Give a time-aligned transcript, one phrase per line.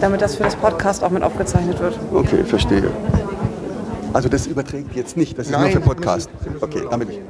[0.00, 1.98] Damit das für das Podcast auch mit aufgezeichnet wird.
[2.12, 2.90] Okay, verstehe.
[4.12, 6.30] Also das überträgt jetzt nicht, das ist Nein, nur für Podcast.
[6.42, 7.20] Sie müssen- Sie müssen Okay, damit ich.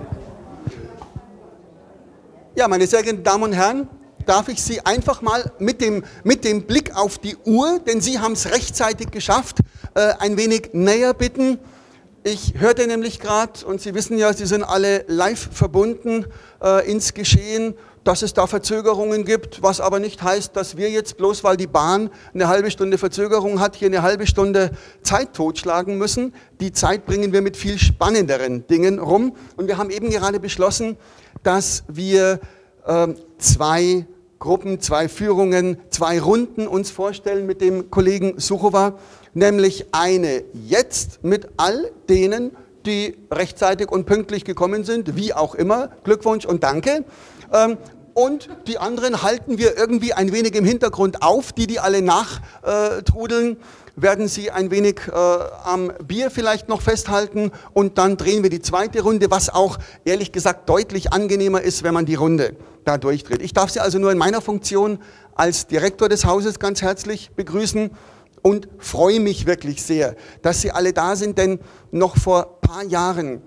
[2.54, 3.88] Ja, meine sehr geehrten Damen und Herren,
[4.26, 8.18] darf ich Sie einfach mal mit dem, mit dem Blick auf die Uhr, denn Sie
[8.18, 9.58] haben es rechtzeitig geschafft,
[9.94, 11.58] äh, ein wenig näher bitten.
[12.30, 16.26] Ich hörte nämlich gerade, und Sie wissen ja, Sie sind alle live verbunden
[16.62, 17.72] äh, ins Geschehen,
[18.04, 21.66] dass es da Verzögerungen gibt, was aber nicht heißt, dass wir jetzt bloß, weil die
[21.66, 26.34] Bahn eine halbe Stunde Verzögerung hat, hier eine halbe Stunde Zeit totschlagen müssen.
[26.60, 29.34] Die Zeit bringen wir mit viel spannenderen Dingen rum.
[29.56, 30.98] Und wir haben eben gerade beschlossen,
[31.42, 32.40] dass wir
[32.86, 34.06] ähm, zwei
[34.38, 38.98] Gruppen, zwei Führungen, zwei Runden uns vorstellen mit dem Kollegen Suchowa,
[39.34, 42.56] nämlich eine jetzt mit all denen,
[42.86, 45.90] die rechtzeitig und pünktlich gekommen sind, wie auch immer.
[46.04, 47.04] Glückwunsch und danke.
[47.52, 47.76] Ähm,
[48.14, 53.58] und die anderen halten wir irgendwie ein wenig im Hintergrund auf, die, die alle nachtrudeln
[54.02, 58.60] werden Sie ein wenig äh, am Bier vielleicht noch festhalten und dann drehen wir die
[58.60, 63.42] zweite Runde, was auch ehrlich gesagt deutlich angenehmer ist, wenn man die Runde da durchdreht.
[63.42, 64.98] Ich darf Sie also nur in meiner Funktion
[65.34, 67.90] als Direktor des Hauses ganz herzlich begrüßen
[68.48, 71.60] und freue mich wirklich sehr, dass Sie alle da sind, denn
[71.90, 73.42] noch vor ein paar Jahren,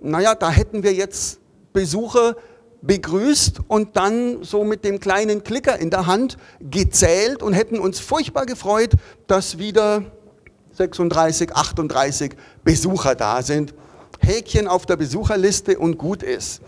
[0.00, 1.40] naja, da hätten wir jetzt
[1.72, 2.36] Besucher
[2.80, 7.98] begrüßt und dann so mit dem kleinen Klicker in der Hand gezählt und hätten uns
[7.98, 8.92] furchtbar gefreut,
[9.26, 10.04] dass wieder
[10.70, 13.74] 36, 38 Besucher da sind.
[14.20, 16.60] Häkchen auf der Besucherliste und gut ist.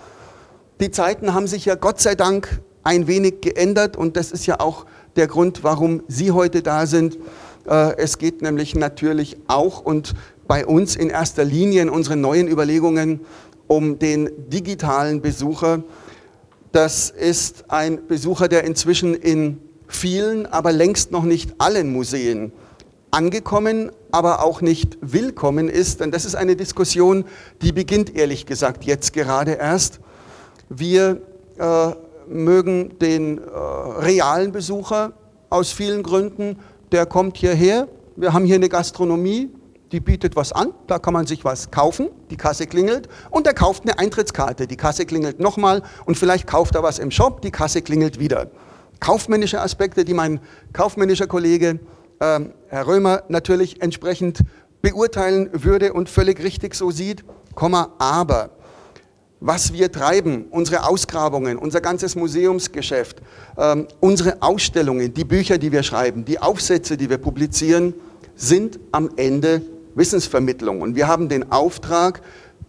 [0.81, 4.59] Die Zeiten haben sich ja Gott sei Dank ein wenig geändert und das ist ja
[4.59, 7.19] auch der Grund, warum Sie heute da sind.
[7.67, 10.15] Äh, Es geht nämlich natürlich auch und
[10.47, 13.21] bei uns in erster Linie in unseren neuen Überlegungen
[13.67, 15.83] um den digitalen Besucher.
[16.73, 19.59] Das ist ein Besucher, der inzwischen in
[19.89, 22.53] vielen, aber längst noch nicht allen Museen
[23.11, 26.01] angekommen, aber auch nicht willkommen ist.
[26.01, 27.25] Denn das ist eine Diskussion,
[27.63, 30.01] die beginnt ehrlich gesagt jetzt gerade erst.
[30.69, 31.23] Wir
[31.59, 31.91] äh,
[32.29, 35.13] mögen den äh, realen Besucher
[35.51, 36.59] aus vielen Gründen,
[36.93, 37.89] der kommt hierher.
[38.17, 39.51] Wir haben hier eine Gastronomie,
[39.93, 43.09] die bietet was an, da kann man sich was kaufen, die Kasse klingelt.
[43.31, 45.83] Und er kauft eine Eintrittskarte, die Kasse klingelt nochmal.
[46.07, 48.51] Und vielleicht kauft er was im Shop, die Kasse klingelt wieder.
[49.01, 50.41] Kaufmännische Aspekte, die mein
[50.73, 51.81] kaufmännischer Kollege
[52.21, 54.43] ähm, Herr Römer natürlich entsprechend
[54.83, 57.25] beurteilen würde und völlig richtig so sieht,
[57.55, 58.51] Komma, aber
[59.41, 63.19] was wir treiben, unsere Ausgrabungen, unser ganzes Museumsgeschäft,
[63.59, 67.95] ähm, unsere Ausstellungen, die Bücher, die wir schreiben, die Aufsätze, die wir publizieren,
[68.35, 69.63] sind am Ende
[69.95, 70.81] Wissensvermittlung.
[70.81, 72.23] Und wir haben den Auftrag,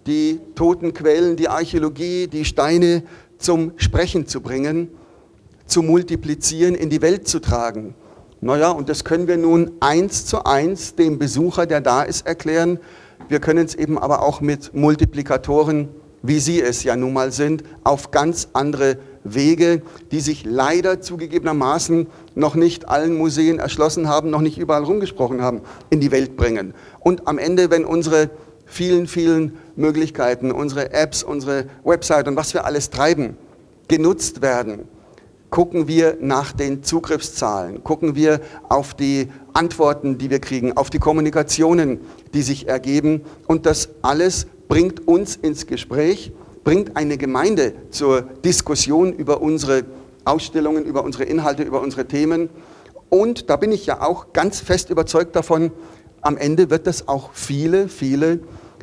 [0.06, 3.04] die toten Quellen, die Archäologie, die Steine
[3.38, 4.90] zum Sprechen zu bringen,
[5.66, 7.94] zu multiplizieren, in die Welt zu tragen.
[8.40, 12.80] Naja, und das können wir nun eins zu eins dem Besucher, der da ist, erklären.
[13.30, 15.90] Wir können es eben aber auch mit Multiplikatoren,
[16.28, 22.08] wie Sie es ja nun mal sind, auf ganz andere Wege, die sich leider zugegebenermaßen
[22.36, 26.74] noch nicht allen Museen erschlossen haben, noch nicht überall rumgesprochen haben, in die Welt bringen.
[27.00, 28.30] Und am Ende, wenn unsere
[28.66, 33.38] vielen, vielen Möglichkeiten, unsere Apps, unsere Website und was wir alles treiben,
[33.88, 34.82] genutzt werden,
[35.50, 41.00] gucken wir nach den Zugriffszahlen, gucken wir auf die Antworten, die wir kriegen, auf die
[41.00, 42.02] Kommunikationen,
[42.34, 43.22] die sich ergeben.
[43.48, 46.32] Und das alles bringt uns ins Gespräch,
[46.64, 49.86] bringt eine Gemeinde zur Diskussion über unsere
[50.26, 52.50] Ausstellungen, über unsere Inhalte, über unsere Themen.
[53.10, 55.72] Und da bin ich ja auch ganz fest überzeugt davon,
[56.22, 58.40] am Ende wird das auch viele, viele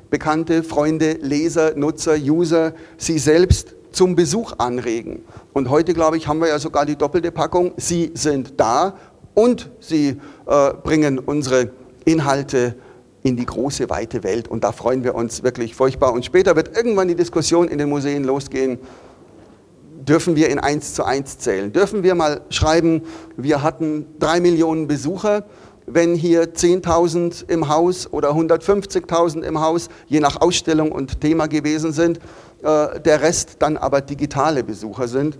[0.09, 5.25] Bekannte, Freunde, Leser, Nutzer, User, Sie selbst zum Besuch anregen.
[5.53, 7.73] Und heute, glaube ich, haben wir ja sogar die doppelte Packung.
[7.77, 8.97] Sie sind da
[9.35, 11.71] und Sie äh, bringen unsere
[12.05, 12.77] Inhalte
[13.25, 14.49] in die große, weite Welt.
[14.49, 16.13] Und da freuen wir uns wirklich furchtbar.
[16.13, 18.79] Und später wird irgendwann die Diskussion in den Museen losgehen.
[20.07, 21.73] Dürfen wir in eins zu eins zählen?
[21.73, 23.03] Dürfen wir mal schreiben,
[23.39, 25.47] wir hatten drei Millionen Besucher,
[25.87, 31.93] wenn hier 10.000 im Haus oder 150.000 im Haus, je nach Ausstellung und Thema gewesen
[31.93, 32.19] sind,
[32.63, 35.39] äh, der Rest dann aber digitale Besucher sind.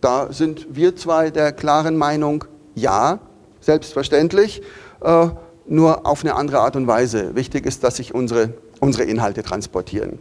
[0.00, 2.44] Da sind wir zwei der klaren Meinung,
[2.74, 3.20] ja,
[3.60, 4.62] selbstverständlich,
[5.00, 5.28] äh,
[5.70, 7.34] nur auf eine andere Art und Weise.
[7.34, 10.18] Wichtig ist, dass sich unsere, unsere Inhalte transportieren.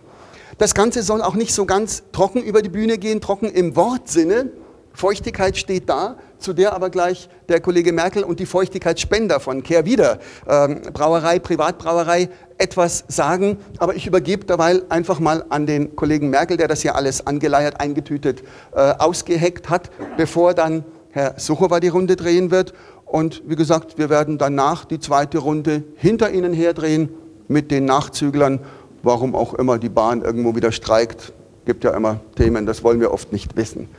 [0.58, 4.52] Das Ganze soll auch nicht so ganz trocken über die Bühne gehen, trocken im Wortsinne.
[4.94, 10.20] Feuchtigkeit steht da, zu der aber gleich der Kollege Merkel und die Feuchtigkeitsspender von Kehrwieder
[10.48, 13.58] ähm, Brauerei, Privatbrauerei etwas sagen.
[13.78, 17.80] Aber ich übergebe derweil einfach mal an den Kollegen Merkel, der das hier alles angeleiert,
[17.80, 18.44] eingetütet,
[18.76, 22.74] äh, ausgeheckt hat, bevor dann Herr Suchowa die Runde drehen wird.
[23.10, 27.10] Und wie gesagt, wir werden danach die zweite Runde hinter Ihnen herdrehen
[27.48, 28.60] mit den Nachzüglern,
[29.02, 31.34] warum auch immer die Bahn irgendwo wieder streikt.
[31.66, 33.90] Gibt ja immer Themen, das wollen wir oft nicht wissen.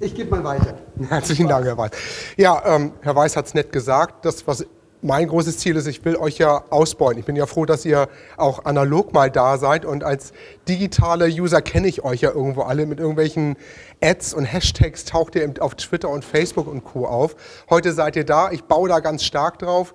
[0.00, 0.74] Ich gebe mal weiter.
[1.08, 1.90] Herzlichen Dank, Herr Weiß.
[2.38, 4.24] Ja, ähm, Herr Weiß hat es nett gesagt.
[4.24, 4.64] Das, was
[5.06, 7.20] mein großes Ziel ist, ich will euch ja ausbeuten.
[7.20, 10.32] Ich bin ja froh, dass ihr auch analog mal da seid und als
[10.68, 13.56] digitale User kenne ich euch ja irgendwo alle mit irgendwelchen
[14.02, 17.06] Ads und Hashtags taucht ihr auf Twitter und Facebook und Co.
[17.06, 17.36] auf.
[17.70, 19.94] Heute seid ihr da, ich baue da ganz stark drauf.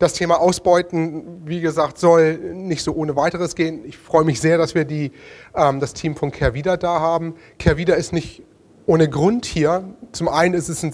[0.00, 3.84] Das Thema Ausbeuten, wie gesagt, soll nicht so ohne weiteres gehen.
[3.84, 5.12] Ich freue mich sehr, dass wir die,
[5.54, 7.36] ähm, das Team von Kehrwieder da haben.
[7.58, 8.42] Kehrwieder ist nicht
[8.86, 9.94] ohne Grund hier.
[10.10, 10.92] Zum einen ist es ein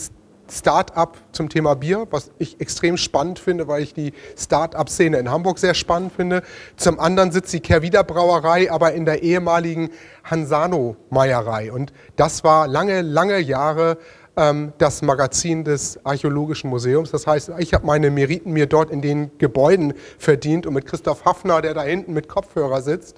[0.50, 5.58] Start-up zum Thema Bier, was ich extrem spannend finde, weil ich die Start-up-Szene in Hamburg
[5.58, 6.42] sehr spannend finde.
[6.76, 9.90] Zum anderen sitzt die Kehrwieder Brauerei, aber in der ehemaligen
[10.24, 11.72] Hansano Meierei.
[11.72, 13.98] Und das war lange, lange Jahre
[14.36, 17.10] ähm, das Magazin des Archäologischen Museums.
[17.10, 21.24] Das heißt, ich habe meine Meriten mir dort in den Gebäuden verdient und mit Christoph
[21.24, 23.16] Hafner, der da hinten mit Kopfhörer sitzt,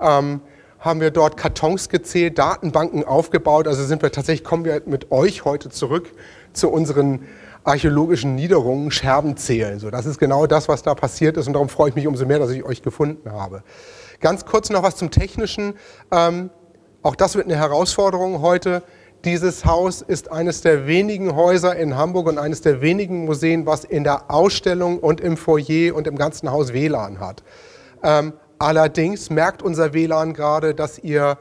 [0.00, 0.40] ähm,
[0.78, 3.68] haben wir dort Kartons gezählt, Datenbanken aufgebaut.
[3.68, 6.10] Also sind wir tatsächlich, kommen wir mit euch heute zurück
[6.52, 7.20] zu unseren
[7.64, 9.78] archäologischen Niederungen, Scherben zählen.
[9.78, 12.26] So, das ist genau das, was da passiert ist und darum freue ich mich umso
[12.26, 13.62] mehr, dass ich euch gefunden habe.
[14.20, 15.74] Ganz kurz noch was zum Technischen.
[16.10, 16.50] Ähm,
[17.02, 18.82] auch das wird eine Herausforderung heute.
[19.24, 23.84] Dieses Haus ist eines der wenigen Häuser in Hamburg und eines der wenigen Museen, was
[23.84, 27.44] in der Ausstellung und im Foyer und im ganzen Haus WLAN hat.
[28.02, 31.38] Ähm, allerdings merkt unser WLAN gerade, dass ihr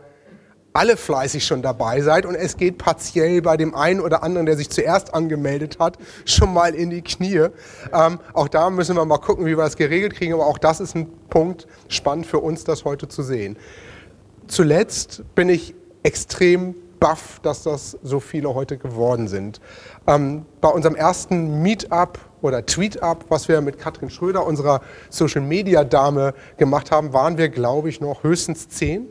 [0.73, 4.55] alle fleißig schon dabei seid und es geht partiell bei dem einen oder anderen, der
[4.55, 7.47] sich zuerst angemeldet hat, schon mal in die Knie.
[7.93, 10.79] Ähm, auch da müssen wir mal gucken, wie wir das geregelt kriegen, aber auch das
[10.79, 13.57] ist ein Punkt spannend für uns, das heute zu sehen.
[14.47, 19.59] Zuletzt bin ich extrem baff, dass das so viele heute geworden sind.
[20.07, 25.83] Ähm, bei unserem ersten Meetup oder Tweetup, was wir mit Katrin Schröder, unserer Social Media
[25.83, 29.07] Dame, gemacht haben, waren wir, glaube ich, noch höchstens zehn.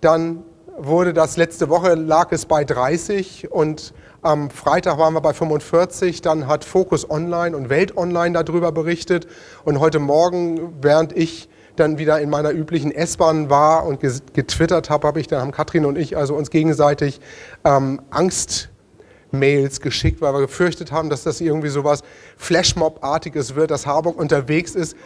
[0.00, 0.42] Dann
[0.86, 3.92] wurde das letzte Woche lag es bei 30 und
[4.22, 6.22] am Freitag waren wir bei 45.
[6.22, 9.26] Dann hat Focus Online und Welt Online darüber berichtet.
[9.64, 15.06] Und heute Morgen, während ich dann wieder in meiner üblichen S-Bahn war und getwittert habe,
[15.06, 17.20] habe ich dann haben Katrin und ich also uns gegenseitig
[17.64, 18.69] ähm, Angst
[19.32, 22.02] Mails geschickt, weil wir gefürchtet haben, dass das irgendwie so was
[22.36, 24.96] Flashmob-artiges wird, dass Harburg unterwegs ist,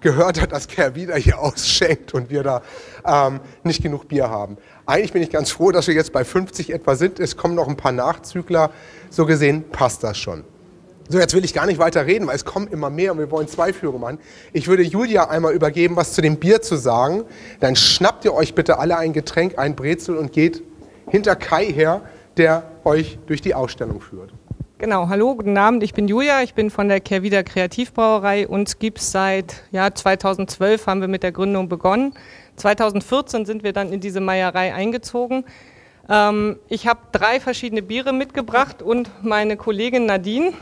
[0.00, 2.62] gehört hat, dass Kerr wieder hier ausschenkt und wir da
[3.06, 4.56] ähm, nicht genug Bier haben.
[4.86, 7.18] Eigentlich bin ich ganz froh, dass wir jetzt bei 50 etwa sind.
[7.18, 8.70] Es kommen noch ein paar Nachzügler.
[9.10, 10.44] So gesehen passt das schon.
[11.08, 13.30] So, jetzt will ich gar nicht weiter reden, weil es kommen immer mehr und wir
[13.30, 14.18] wollen zwei Führungen machen.
[14.54, 17.24] Ich würde Julia einmal übergeben, was zu dem Bier zu sagen.
[17.60, 20.62] Dann schnappt ihr euch bitte alle ein Getränk, ein Brezel und geht
[21.10, 22.00] hinter Kai her,
[22.36, 24.32] der euch durch die Ausstellung führt.
[24.78, 28.48] Genau, hallo, guten Abend, ich bin Julia, ich bin von der Kehrwieder Kreativbrauerei.
[28.48, 32.12] Uns gibt es seit ja, 2012, haben wir mit der Gründung begonnen.
[32.56, 35.44] 2014 sind wir dann in diese Meierei eingezogen.
[36.08, 40.52] Ähm, ich habe drei verschiedene Biere mitgebracht und meine Kollegin Nadine.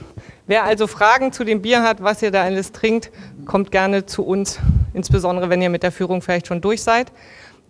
[0.47, 3.11] Wer also Fragen zu dem Bier hat, was ihr da alles trinkt,
[3.45, 4.61] kommt gerne zu uns,
[4.95, 7.13] insbesondere wenn ihr mit der Führung vielleicht schon durch seid.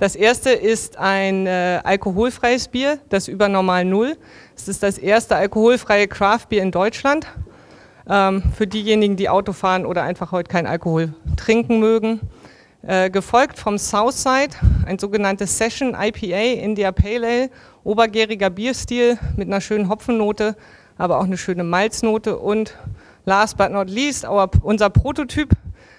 [0.02, 4.16] Das erste ist ein äh, alkoholfreies Bier, das Übernormal Null.
[4.56, 7.28] Es ist das erste alkoholfreie Craftbier in Deutschland.
[8.10, 12.18] Ähm, für diejenigen, die Auto fahren oder einfach heute keinen Alkohol trinken mögen.
[12.82, 14.56] Äh, gefolgt vom Southside,
[14.86, 17.50] ein sogenanntes Session IPA India Pale Ale,
[17.84, 20.56] obergäriger Bierstil mit einer schönen Hopfennote,
[20.98, 22.76] aber auch eine schöne Malznote und
[23.24, 25.50] last but not least our, unser Prototyp,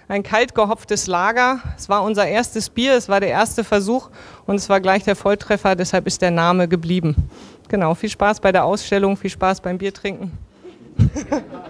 [0.08, 1.60] ein kalt gehopftes Lager.
[1.76, 4.10] Es war unser erstes Bier, es war der erste Versuch
[4.46, 7.28] und es war gleich der Volltreffer, deshalb ist der Name geblieben.
[7.68, 10.36] Genau, viel Spaß bei der Ausstellung, viel Spaß beim Biertrinken.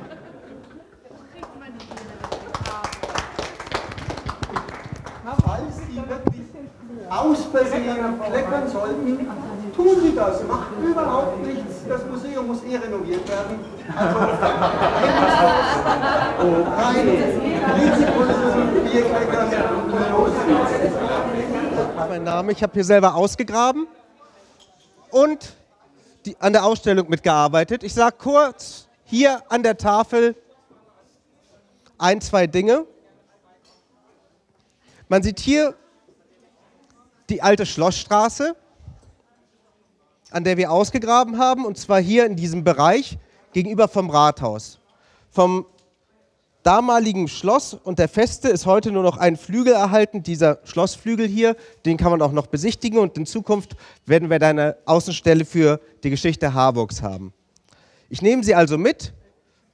[7.15, 7.97] aus Versehen
[8.29, 9.27] kleckern sollten,
[9.75, 10.43] tun Sie das.
[10.45, 11.87] Macht überhaupt nichts.
[11.89, 13.59] Das Museum muss eh renoviert werden.
[13.97, 14.19] Also,
[16.63, 17.09] rein,
[17.75, 20.31] Risikosen, Bierkleckern und los.
[22.09, 23.87] Mein Name, ich habe hier selber ausgegraben
[25.11, 25.55] und
[26.25, 27.83] die, an der Ausstellung mitgearbeitet.
[27.83, 30.37] Ich sage kurz hier an der Tafel
[31.99, 32.87] ein, zwei Dinge.
[35.09, 35.75] Man sieht hier
[37.29, 38.57] die alte Schlossstraße.
[40.35, 43.19] An der wir ausgegraben haben, und zwar hier in diesem Bereich
[43.53, 44.81] gegenüber vom Rathaus.
[45.31, 45.65] Vom
[46.65, 51.55] damaligen Schloss und der Feste ist heute nur noch ein Flügel erhalten, dieser Schlossflügel hier,
[51.87, 53.77] den kann man auch noch besichtigen und in Zukunft
[54.07, 57.33] werden wir da eine Außenstelle für die Geschichte Harburgs haben.
[58.09, 59.13] Ich nehme Sie also mit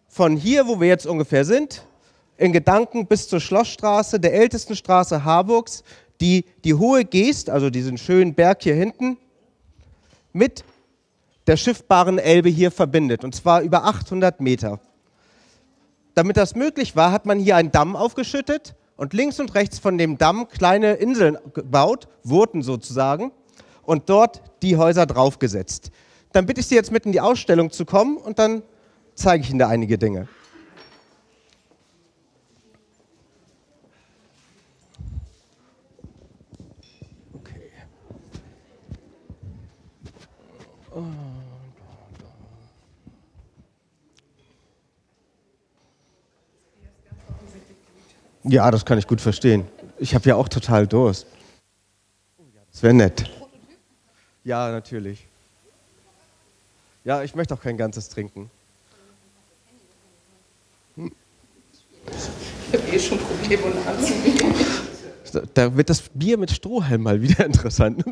[0.09, 1.87] von hier, wo wir jetzt ungefähr sind,
[2.37, 5.85] in Gedanken bis zur Schlossstraße, der ältesten Straße Harburgs,
[6.21, 9.17] die die hohe Geest, also diesen schönen Berg hier hinten,
[10.33, 10.65] mit
[11.47, 14.81] der schiffbaren Elbe hier verbindet, und zwar über 800 Meter.
[16.15, 19.97] Damit das möglich war, hat man hier einen Damm aufgeschüttet und links und rechts von
[19.99, 23.33] dem Damm kleine Inseln gebaut, Wurten sozusagen,
[23.83, 25.91] und dort die Häuser draufgesetzt.
[26.33, 28.63] Dann bitte ich Sie jetzt mit in die Ausstellung zu kommen und dann
[29.15, 30.29] zeige ich Ihnen da einige Dinge.
[48.51, 49.65] Ja, das kann ich gut verstehen.
[50.01, 51.25] Ich habe ja auch total Durst.
[52.73, 53.31] Das wäre nett.
[54.43, 55.25] Ja, natürlich.
[57.05, 58.51] Ja, ich möchte auch kein ganzes trinken.
[60.97, 61.13] Hm.
[62.73, 64.55] Ich habe eh schon Probleme anzunehmen.
[65.55, 68.05] Da wird das Bier mit Strohhalm mal wieder interessant.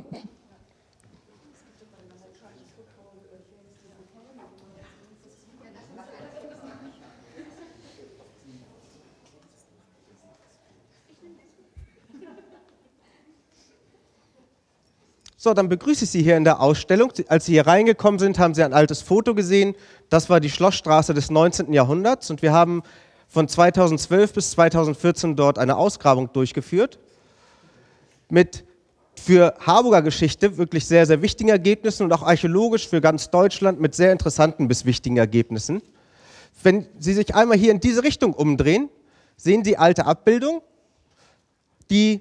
[15.49, 17.11] So, dann begrüße ich Sie hier in der Ausstellung.
[17.29, 19.75] Als Sie hier reingekommen sind, haben Sie ein altes Foto gesehen.
[20.11, 21.73] Das war die Schlossstraße des 19.
[21.73, 22.83] Jahrhunderts und wir haben
[23.29, 26.99] von 2012 bis 2014 dort eine Ausgrabung durchgeführt
[28.29, 28.65] mit
[29.15, 33.95] für Harburger Geschichte wirklich sehr, sehr wichtigen Ergebnissen und auch archäologisch für ganz Deutschland mit
[33.95, 35.81] sehr interessanten bis wichtigen Ergebnissen.
[36.63, 38.91] Wenn Sie sich einmal hier in diese Richtung umdrehen,
[39.39, 40.61] sehen Sie alte Abbildungen,
[41.89, 42.21] die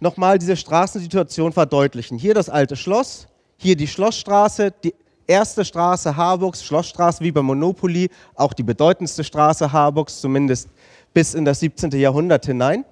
[0.00, 2.18] nochmal diese Straßensituation verdeutlichen.
[2.18, 4.94] Hier das alte Schloss, hier die Schlossstraße, die
[5.26, 10.68] erste Straße Harburgs, Schlossstraße wie bei Monopoly, auch die bedeutendste Straße Harburgs, zumindest
[11.12, 11.90] bis in das 17.
[11.92, 12.84] Jahrhundert hinein.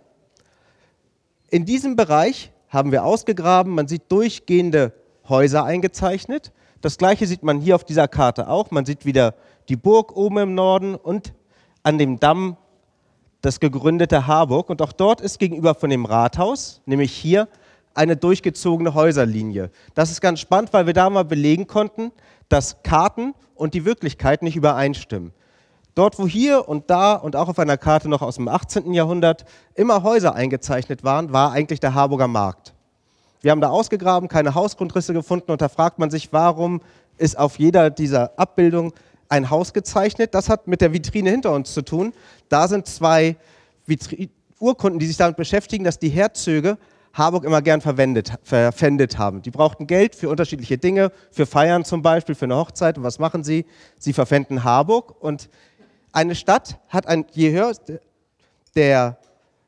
[1.51, 4.93] In diesem Bereich haben wir ausgegraben, man sieht durchgehende
[5.29, 6.53] Häuser eingezeichnet.
[6.81, 8.71] Das gleiche sieht man hier auf dieser Karte auch.
[8.71, 9.35] Man sieht wieder
[9.69, 11.33] die Burg oben im Norden und
[11.83, 12.57] an dem Damm
[13.47, 14.69] das gegründete Harburg.
[14.69, 17.49] Und auch dort ist gegenüber von dem Rathaus, nämlich hier,
[17.95, 19.71] eine durchgezogene Häuserlinie.
[19.95, 22.13] Das ist ganz spannend, weil wir da mal belegen konnten,
[22.51, 25.33] dass Karten und die Wirklichkeit nicht übereinstimmen.
[25.95, 28.93] Dort, wo hier und da und auch auf einer Karte noch aus dem 18.
[28.93, 32.75] Jahrhundert immer Häuser eingezeichnet waren, war eigentlich der Harburger Markt.
[33.41, 36.83] Wir haben da ausgegraben, keine Hausgrundrisse gefunden und da fragt man sich, warum
[37.17, 38.93] ist auf jeder dieser Abbildungen
[39.29, 40.35] ein Haus gezeichnet.
[40.35, 42.13] Das hat mit der Vitrine hinter uns zu tun.
[42.49, 43.37] Da sind zwei
[43.87, 46.79] Vitri Urkunden, die sich damit beschäftigen, dass die Herzöge
[47.13, 49.43] Harburg immer gern verwendet, verpfändet haben.
[49.43, 52.99] Die brauchten Geld für unterschiedliche Dinge, für Feiern zum Beispiel, für eine Hochzeit.
[52.99, 53.65] Und was machen sie?
[53.99, 55.15] Sie verpfänden Harburg.
[55.21, 55.49] Und
[56.13, 57.73] eine Stadt hat ein, je höher
[58.75, 59.19] der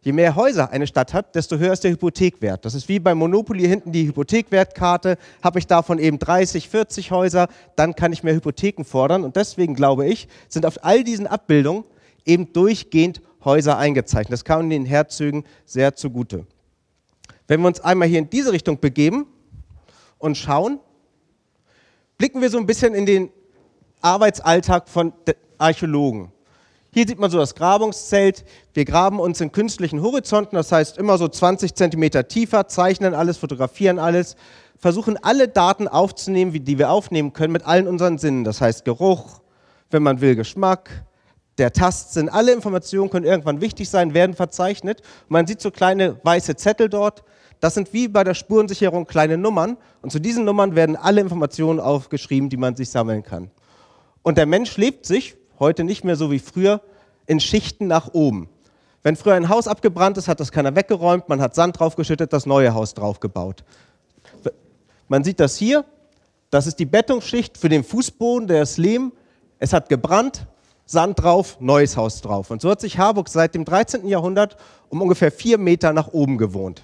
[0.01, 2.65] Je mehr Häuser eine Stadt hat, desto höher ist der Hypothekwert.
[2.65, 5.19] Das ist wie beim Monopoly hinten die Hypothekwertkarte.
[5.43, 9.25] Habe ich davon eben 30, 40 Häuser, dann kann ich mehr Hypotheken fordern.
[9.25, 11.85] Und deswegen glaube ich, sind auf all diesen Abbildungen
[12.25, 14.33] eben durchgehend Häuser eingezeichnet.
[14.33, 16.47] Das kam den Herzögen sehr zugute.
[17.49, 19.27] Wenn wir uns einmal hier in diese Richtung begeben
[20.19, 20.79] und schauen,
[22.19, 23.31] blicken wir so ein bisschen in den
[24.01, 25.13] Arbeitsalltag von
[25.57, 26.31] Archäologen.
[26.91, 28.45] Hier sieht man so das Grabungszelt.
[28.73, 33.37] Wir graben uns in künstlichen Horizonten, das heißt immer so 20 Zentimeter tiefer, zeichnen alles,
[33.37, 34.37] fotografieren alles,
[34.79, 38.45] versuchen alle Daten aufzunehmen, die wir aufnehmen können, mit allen unseren Sinnen.
[38.45, 39.41] Das heißt Geruch,
[39.91, 41.05] wenn man will, Geschmack,
[41.59, 42.31] der Tastsinn.
[42.31, 45.03] Alle Informationen können irgendwann wichtig sein, werden verzeichnet.
[45.29, 47.23] Man sieht so kleine weiße Zettel dort.
[47.61, 49.77] Das sind wie bei der Spurensicherung kleine Nummern.
[50.01, 53.51] Und zu diesen Nummern werden alle Informationen aufgeschrieben, die man sich sammeln kann.
[54.23, 56.81] Und der Mensch lebt sich heute nicht mehr so wie früher,
[57.27, 58.49] in Schichten nach oben.
[59.03, 62.47] Wenn früher ein Haus abgebrannt ist, hat das keiner weggeräumt, man hat Sand draufgeschüttet, das
[62.47, 63.65] neue Haus draufgebaut.
[65.09, 65.85] Man sieht das hier,
[66.51, 69.13] das ist die Bettungsschicht für den Fußboden, der ist Lehm,
[69.59, 70.47] es hat gebrannt,
[70.87, 72.51] Sand drauf, neues Haus drauf.
[72.51, 74.09] Und so hat sich Harburg seit dem 13.
[74.09, 74.57] Jahrhundert
[74.89, 76.83] um ungefähr vier Meter nach oben gewohnt.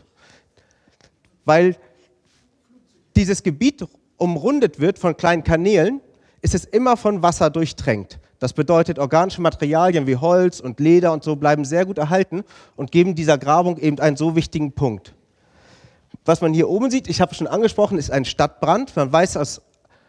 [1.45, 1.77] Weil
[3.17, 6.01] dieses Gebiet umrundet wird von kleinen Kanälen,
[6.43, 8.19] ist es immer von Wasser durchtränkt.
[8.45, 12.45] Das bedeutet, organische Materialien wie Holz und Leder und so bleiben sehr gut erhalten
[12.77, 15.15] und geben dieser Grabung eben einen so wichtigen Punkt.
[16.27, 18.95] Was man hier oben sieht, ich habe schon angesprochen, ist ein Stadtbrand.
[18.97, 19.63] Man weiß aus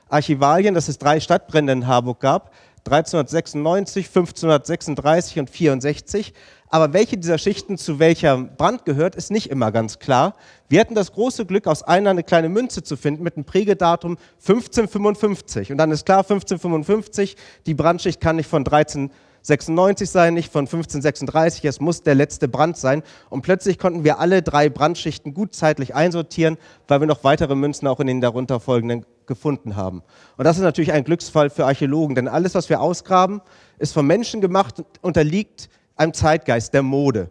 [0.09, 2.51] Archivalien, dass es drei Stadtbrände in Harburg gab.
[2.79, 6.33] 1396, 1536 und 64.
[6.75, 10.35] Aber welche dieser Schichten zu welcher Brand gehört, ist nicht immer ganz klar.
[10.67, 14.17] Wir hatten das große Glück, aus einer eine kleine Münze zu finden mit einem Prägedatum
[14.41, 15.71] 1555.
[15.71, 21.63] Und dann ist klar, 1555, die Brandschicht kann nicht von 1396 sein, nicht von 1536,
[21.63, 23.03] es muss der letzte Brand sein.
[23.29, 26.57] Und plötzlich konnten wir alle drei Brandschichten gut zeitlich einsortieren,
[26.89, 30.03] weil wir noch weitere Münzen auch in den darunter folgenden gefunden haben.
[30.35, 33.39] Und das ist natürlich ein Glücksfall für Archäologen, denn alles, was wir ausgraben,
[33.79, 37.29] ist von Menschen gemacht und unterliegt einem Zeitgeist, der Mode.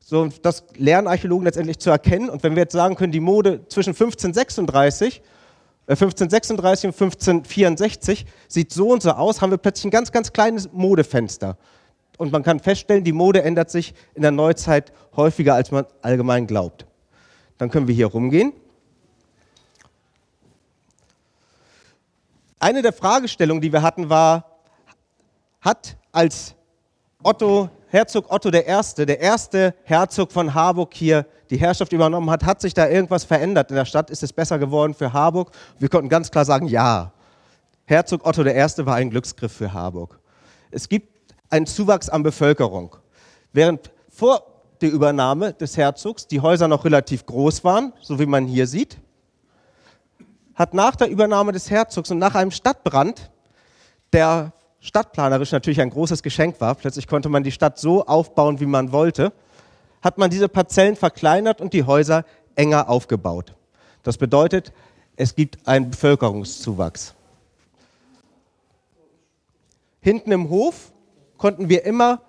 [0.00, 2.30] So, das lernen Archäologen letztendlich zu erkennen.
[2.30, 5.22] Und wenn wir jetzt sagen können, die Mode zwischen 1536,
[5.86, 10.32] äh 1536 und 1564 sieht so und so aus, haben wir plötzlich ein ganz, ganz
[10.32, 11.56] kleines Modefenster.
[12.16, 16.46] Und man kann feststellen, die Mode ändert sich in der Neuzeit häufiger, als man allgemein
[16.46, 16.86] glaubt.
[17.56, 18.52] Dann können wir hier rumgehen.
[22.58, 24.60] Eine der Fragestellungen, die wir hatten, war,
[25.62, 26.54] hat als
[27.22, 32.62] Otto, Herzog Otto I., der erste Herzog von Harburg hier die Herrschaft übernommen hat, hat
[32.62, 34.08] sich da irgendwas verändert in der Stadt?
[34.08, 35.50] Ist es besser geworden für Harburg?
[35.78, 37.12] Wir konnten ganz klar sagen, ja.
[37.84, 38.54] Herzog Otto I.
[38.86, 40.18] war ein Glücksgriff für Harburg.
[40.70, 42.96] Es gibt einen Zuwachs an Bevölkerung.
[43.52, 44.42] Während vor
[44.80, 48.96] der Übernahme des Herzogs die Häuser noch relativ groß waren, so wie man hier sieht,
[50.54, 53.30] hat nach der Übernahme des Herzogs und nach einem Stadtbrand,
[54.12, 58.66] der stadtplanerisch natürlich ein großes Geschenk war, plötzlich konnte man die Stadt so aufbauen, wie
[58.66, 59.32] man wollte,
[60.02, 63.54] hat man diese Parzellen verkleinert und die Häuser enger aufgebaut.
[64.02, 64.72] Das bedeutet,
[65.16, 67.14] es gibt einen Bevölkerungszuwachs.
[70.00, 70.92] Hinten im Hof
[71.36, 72.22] konnten wir immer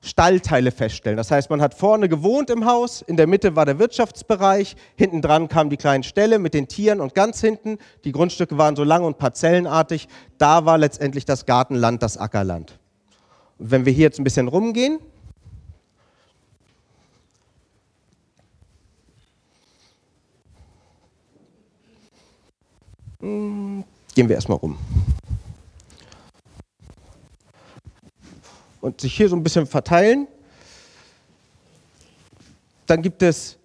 [0.00, 1.16] Stallteile feststellen.
[1.16, 5.22] Das heißt, man hat vorne gewohnt im Haus, in der Mitte war der Wirtschaftsbereich, hinten
[5.22, 8.84] dran kamen die kleinen Ställe mit den Tieren und ganz hinten, die Grundstücke waren so
[8.84, 12.78] lang und parzellenartig, da war letztendlich das Gartenland, das Ackerland.
[13.58, 15.00] Und wenn wir hier jetzt ein bisschen rumgehen,
[23.18, 23.82] hm,
[24.14, 24.78] gehen wir erstmal rum.
[28.80, 30.26] Und sich hier so ein bisschen verteilen.
[32.86, 33.58] Dann gibt es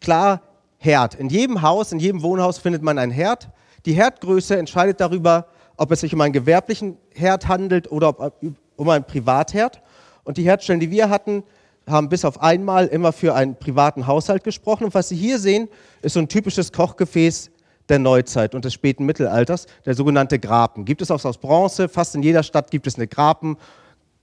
[0.00, 0.42] klar
[0.78, 1.14] Herd.
[1.14, 3.50] In jedem Haus, in jedem Wohnhaus findet man einen Herd.
[3.84, 5.46] Die Herdgröße entscheidet darüber,
[5.76, 8.32] ob es sich um einen gewerblichen Herd handelt oder
[8.76, 9.82] um einen Privatherd.
[10.24, 11.42] Und die Herdstellen, die wir hatten,
[11.86, 14.84] haben bis auf einmal immer für einen privaten Haushalt gesprochen.
[14.84, 15.68] Und was Sie hier sehen,
[16.02, 17.50] ist so ein typisches Kochgefäß
[17.88, 20.84] der Neuzeit und des späten Mittelalters, der sogenannte Grapen.
[20.84, 23.56] Gibt es auch aus Bronze, fast in jeder Stadt gibt es eine Grapen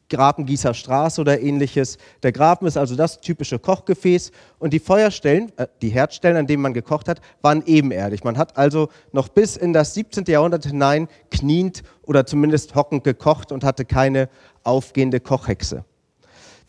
[0.10, 1.98] Grapengießer Straße oder ähnliches.
[2.24, 6.62] Der Grapen ist also das typische Kochgefäß und die Feuerstellen, äh, die Herdstellen, an denen
[6.62, 8.24] man gekocht hat, waren ebenerdig.
[8.24, 10.26] Man hat also noch bis in das 17.
[10.28, 14.30] Jahrhundert hinein kniend oder zumindest hockend gekocht und hatte keine
[14.64, 15.84] aufgehende Kochhexe.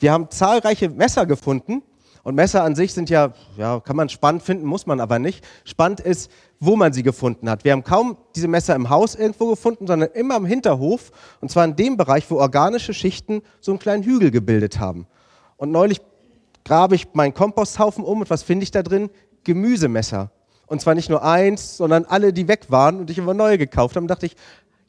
[0.01, 1.83] Wir haben zahlreiche Messer gefunden,
[2.29, 5.43] und Messer an sich sind ja, ja, kann man spannend finden, muss man aber nicht.
[5.65, 7.65] Spannend ist, wo man sie gefunden hat.
[7.65, 11.11] Wir haben kaum diese Messer im Haus irgendwo gefunden, sondern immer im Hinterhof.
[11.41, 15.07] Und zwar in dem Bereich, wo organische Schichten so einen kleinen Hügel gebildet haben.
[15.57, 16.03] Und neulich
[16.67, 19.09] grabe ich meinen Komposthaufen um und was finde ich da drin?
[19.45, 20.31] Gemüsemesser.
[20.67, 23.97] Und zwar nicht nur eins, sondern alle, die weg waren und ich immer neue gekauft
[23.97, 24.05] habe.
[24.05, 24.37] Und dachte ich,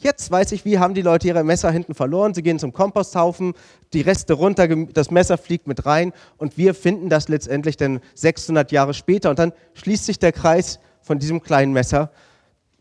[0.01, 2.33] Jetzt weiß ich, wie haben die Leute ihre Messer hinten verloren.
[2.33, 3.53] Sie gehen zum Komposthaufen,
[3.91, 8.71] die Reste runter, das Messer fliegt mit rein und wir finden das letztendlich dann 600
[8.71, 12.11] Jahre später und dann schließt sich der Kreis von diesem kleinen Messer,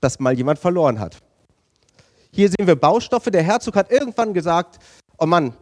[0.01, 1.17] das mal jemand verloren hat.
[2.31, 3.33] Hier sehen wir Baustoffe.
[3.33, 4.79] Der Herzog hat irgendwann gesagt,
[5.19, 5.55] oh Mann,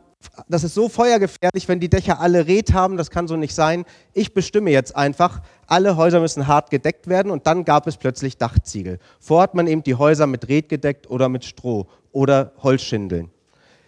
[0.49, 3.85] das ist so feuergefährlich, wenn die Dächer alle Red haben, das kann so nicht sein.
[4.12, 8.37] Ich bestimme jetzt einfach, alle Häuser müssen hart gedeckt werden und dann gab es plötzlich
[8.37, 8.99] Dachziegel.
[9.21, 13.31] Vorher hat man eben die Häuser mit Red gedeckt oder mit Stroh oder Holzschindeln.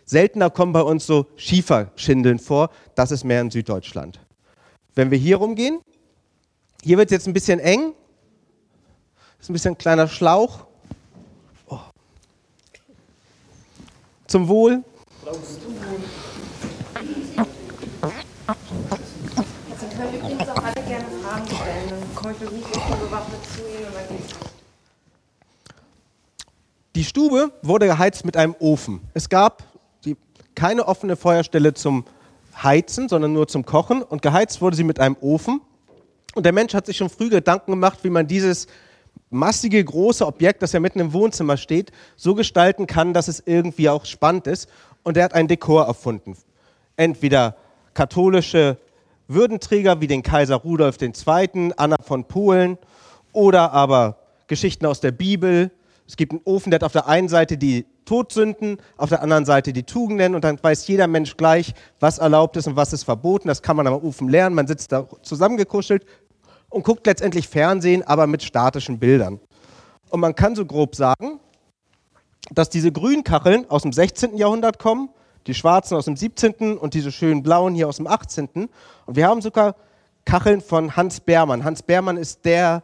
[0.05, 4.19] Seltener kommen bei uns so Schieferschindeln vor, das ist mehr in Süddeutschland.
[4.95, 5.81] Wenn wir hier rumgehen,
[6.83, 7.93] hier wird es jetzt ein bisschen eng,
[9.39, 10.67] das ist ein bisschen ein kleiner Schlauch.
[11.69, 11.79] Oh.
[14.27, 14.83] Zum Wohl.
[15.23, 16.01] Zum Wohl.
[19.69, 21.89] Jetzt können übrigens auch alle gerne Fragen stellen.
[21.91, 24.35] Dann komme ich mit Mikrofon bewaffnet zu Ihnen und dann geht's.
[26.95, 29.01] Die Stube wurde geheizt mit einem Ofen.
[29.15, 29.63] Es gab
[30.05, 30.17] die,
[30.55, 32.05] keine offene Feuerstelle zum
[32.61, 34.03] Heizen, sondern nur zum Kochen.
[34.03, 35.61] Und geheizt wurde sie mit einem Ofen.
[36.35, 38.67] Und der Mensch hat sich schon früh Gedanken gemacht, wie man dieses
[39.31, 43.89] massige, große Objekt, das ja mitten im Wohnzimmer steht, so gestalten kann, dass es irgendwie
[43.89, 44.69] auch spannend ist.
[45.03, 46.37] Und er hat ein Dekor erfunden.
[46.97, 47.57] Entweder
[47.95, 48.77] katholische
[49.29, 52.79] Würdenträger wie den Kaiser Rudolf II., Anna von Polen
[53.33, 55.71] oder aber Geschichten aus der Bibel.
[56.07, 59.45] Es gibt einen Ofen, der hat auf der einen Seite die Todsünden, auf der anderen
[59.45, 63.05] Seite die Tugenden und dann weiß jeder Mensch gleich, was erlaubt ist und was ist
[63.05, 63.49] verboten.
[63.49, 64.57] Das kann man am Ofen lernen.
[64.57, 66.07] Man sitzt da zusammengekuschelt
[66.71, 69.41] und guckt letztendlich Fernsehen, aber mit statischen Bildern.
[70.09, 71.39] Und man kann so grob sagen,
[72.51, 74.39] dass diese grünen Kacheln aus dem 16.
[74.39, 75.11] Jahrhundert kommen,
[75.49, 76.79] die schwarzen aus dem 17.
[76.79, 78.49] und diese schönen blauen hier aus dem 18.
[79.07, 79.75] Und wir haben sogar
[80.25, 81.65] Kacheln von Hans Beermann.
[81.65, 82.83] Hans Beermann ist der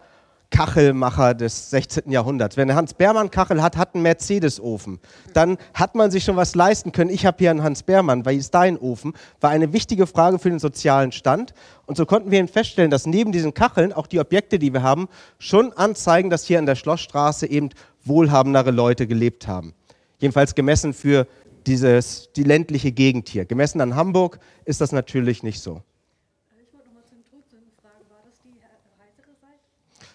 [0.50, 2.10] Kachelmacher des 16.
[2.10, 2.56] Jahrhunderts.
[2.56, 5.00] Wenn Hans Beermann Kachel hat, hat einen Mercedes-Ofen.
[5.34, 7.10] Dann hat man sich schon was leisten können.
[7.10, 9.12] Ich habe hier einen Hans Beermann, weil ist dein Ofen?
[9.40, 11.54] War eine wichtige Frage für den sozialen Stand.
[11.86, 14.82] Und so konnten wir eben feststellen, dass neben diesen Kacheln auch die Objekte, die wir
[14.82, 17.70] haben, schon anzeigen, dass hier an der Schlossstraße eben
[18.04, 19.74] wohlhabendere Leute gelebt haben.
[20.18, 21.26] Jedenfalls gemessen für
[21.66, 23.44] dieses, die ländliche Gegend hier.
[23.44, 25.82] Gemessen an Hamburg ist das natürlich nicht so.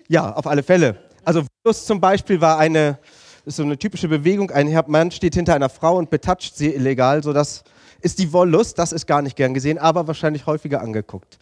[0.07, 0.97] Ja, auf alle Fälle.
[1.23, 2.97] Also Wollust zum Beispiel war eine,
[3.45, 4.49] ist so eine typische Bewegung.
[4.49, 7.21] Ein Mann steht hinter einer Frau und betatscht sie illegal.
[7.21, 7.63] So das
[8.01, 8.79] ist die Wollust.
[8.79, 11.37] Das ist gar nicht gern gesehen, aber wahrscheinlich häufiger angeguckt.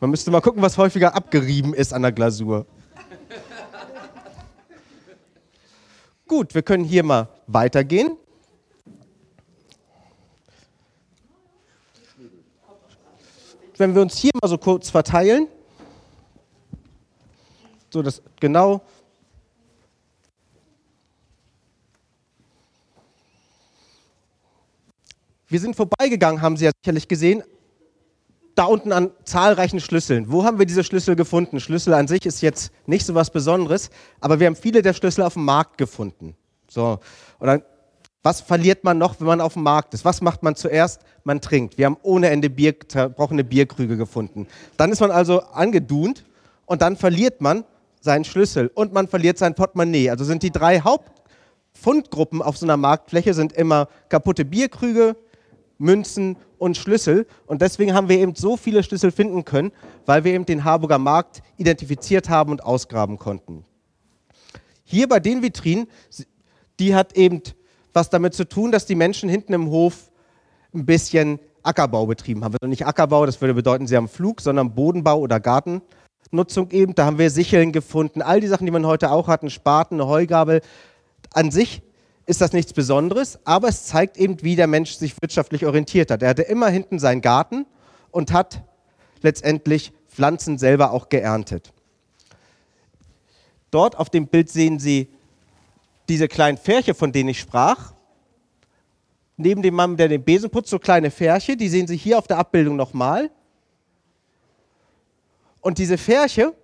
[0.00, 2.66] Man müsste mal gucken, was häufiger abgerieben ist an der Glasur.
[6.26, 8.16] Gut, wir können hier mal weitergehen.
[13.78, 15.48] Wenn wir uns hier mal so kurz verteilen
[17.92, 18.82] so das genau.
[25.48, 27.42] Wir sind vorbeigegangen, haben Sie ja sicherlich gesehen,
[28.54, 30.32] da unten an zahlreichen Schlüsseln.
[30.32, 31.60] Wo haben wir diese Schlüssel gefunden?
[31.60, 35.22] Schlüssel an sich ist jetzt nicht so was Besonderes, aber wir haben viele der Schlüssel
[35.22, 36.34] auf dem Markt gefunden.
[36.68, 36.98] So,
[37.38, 37.62] und dann,
[38.22, 40.04] was verliert man noch, wenn man auf dem Markt ist?
[40.04, 41.00] Was macht man zuerst?
[41.24, 41.76] Man trinkt.
[41.76, 44.46] Wir haben ohne Ende Bier, zerbrochene Bierkrüge gefunden.
[44.76, 46.24] Dann ist man also angedunt
[46.66, 47.64] und dann verliert man
[48.00, 50.10] seinen Schlüssel und man verliert sein Portemonnaie.
[50.10, 55.16] Also sind die drei Hauptfundgruppen auf so einer Marktfläche sind immer kaputte Bierkrüge,
[55.78, 57.26] Münzen und Schlüssel.
[57.46, 59.72] Und deswegen haben wir eben so viele Schlüssel finden können,
[60.06, 63.64] weil wir eben den Harburger Markt identifiziert haben und ausgraben konnten.
[64.84, 65.88] Hier bei den Vitrinen,
[66.78, 67.42] die hat eben
[67.92, 70.10] was damit zu tun, dass die Menschen hinten im Hof
[70.74, 72.54] ein bisschen Ackerbau betrieben haben.
[72.60, 75.82] Also nicht Ackerbau, das würde bedeuten, sie haben Flug, sondern Bodenbau oder Garten.
[76.30, 76.94] Nutzung eben.
[76.94, 79.96] Da haben wir Sicheln gefunden, all die Sachen, die man heute auch hat, ein Spaten,
[79.96, 80.62] eine Heugabel.
[81.32, 81.82] An sich
[82.26, 86.22] ist das nichts Besonderes, aber es zeigt eben, wie der Mensch sich wirtschaftlich orientiert hat.
[86.22, 87.66] Er hatte immer hinten seinen Garten
[88.10, 88.62] und hat
[89.22, 91.72] letztendlich Pflanzen selber auch geerntet.
[93.70, 95.08] Dort auf dem Bild sehen Sie
[96.12, 97.94] diese kleinen Färche, von denen ich sprach.
[99.38, 102.26] Neben dem Mann, der den Besen putzt, so kleine Färche, die sehen Sie hier auf
[102.26, 103.30] der Abbildung nochmal.
[105.62, 106.54] Und diese Färche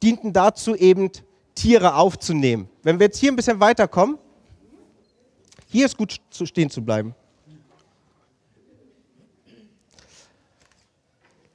[0.00, 1.10] dienten dazu eben,
[1.56, 2.68] Tiere aufzunehmen.
[2.84, 4.16] Wenn wir jetzt hier ein bisschen weiterkommen,
[5.66, 7.16] hier ist gut stehen zu bleiben.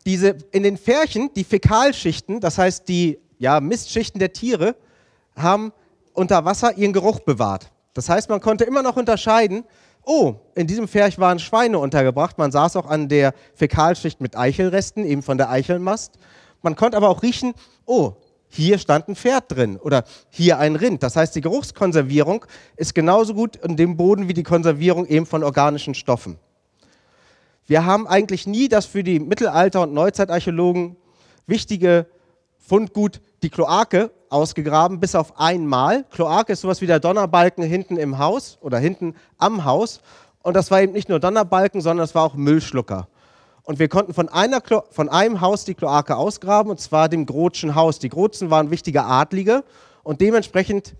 [0.06, 4.76] Diese, in den Färchen, die Fäkalschichten, das heißt die ja, Mistschichten der Tiere,
[5.38, 5.72] haben
[6.14, 7.72] unter Wasser ihren Geruch bewahrt.
[7.94, 9.64] Das heißt, man konnte immer noch unterscheiden,
[10.04, 12.38] oh, in diesem Pferch waren Schweine untergebracht.
[12.38, 16.18] Man saß auch an der Fäkalschicht mit Eichelresten, eben von der Eichelmast.
[16.62, 17.54] Man konnte aber auch riechen,
[17.86, 18.14] oh,
[18.50, 21.04] hier stand ein Pferd drin oder hier ein Rind.
[21.04, 22.46] Das heißt, die Geruchskonservierung
[22.78, 26.40] ist genauso gut in dem Boden wie die Konservierung eben von organischen Stoffen.
[27.66, 30.96] Wir haben eigentlich nie das für die Mittelalter- und Neuzeitarchäologen
[31.46, 32.08] wichtige
[32.58, 36.04] Fundgut, die Kloake, ausgegraben, bis auf einmal.
[36.12, 40.02] Kloake ist sowas wie der Donnerbalken hinten im Haus oder hinten am Haus.
[40.42, 43.08] Und das war eben nicht nur Donnerbalken, sondern das war auch Müllschlucker.
[43.64, 44.62] Und wir konnten von, einer
[44.92, 48.00] von einem Haus die Kloake ausgraben, und zwar dem Grotschen Haus.
[48.00, 49.66] Die Grotzen waren wichtige Adlige
[50.04, 50.96] und dementsprechend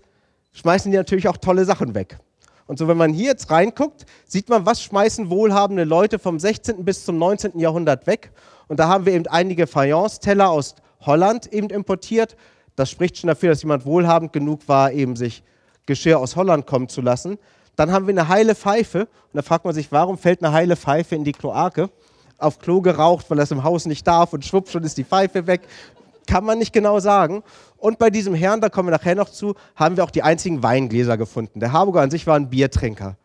[0.52, 2.18] schmeißen die natürlich auch tolle Sachen weg.
[2.66, 6.84] Und so, wenn man hier jetzt reinguckt, sieht man, was schmeißen wohlhabende Leute vom 16.
[6.84, 7.58] bis zum 19.
[7.58, 8.32] Jahrhundert weg.
[8.68, 12.36] Und da haben wir eben einige Fayence-Teller aus Holland eben importiert
[12.78, 15.42] das spricht schon dafür, dass jemand wohlhabend genug war, eben sich
[15.86, 17.36] Geschirr aus Holland kommen zu lassen.
[17.74, 19.00] Dann haben wir eine heile Pfeife.
[19.00, 21.90] Und da fragt man sich, warum fällt eine heile Pfeife in die Kloake?
[22.38, 25.48] Auf Klo geraucht, weil es im Haus nicht darf und schwupp, schon ist die Pfeife
[25.48, 25.62] weg.
[26.28, 27.42] Kann man nicht genau sagen.
[27.78, 30.62] Und bei diesem Herrn, da kommen wir nachher noch zu, haben wir auch die einzigen
[30.62, 31.58] Weingläser gefunden.
[31.58, 33.16] Der Harburger an sich war ein Biertrinker.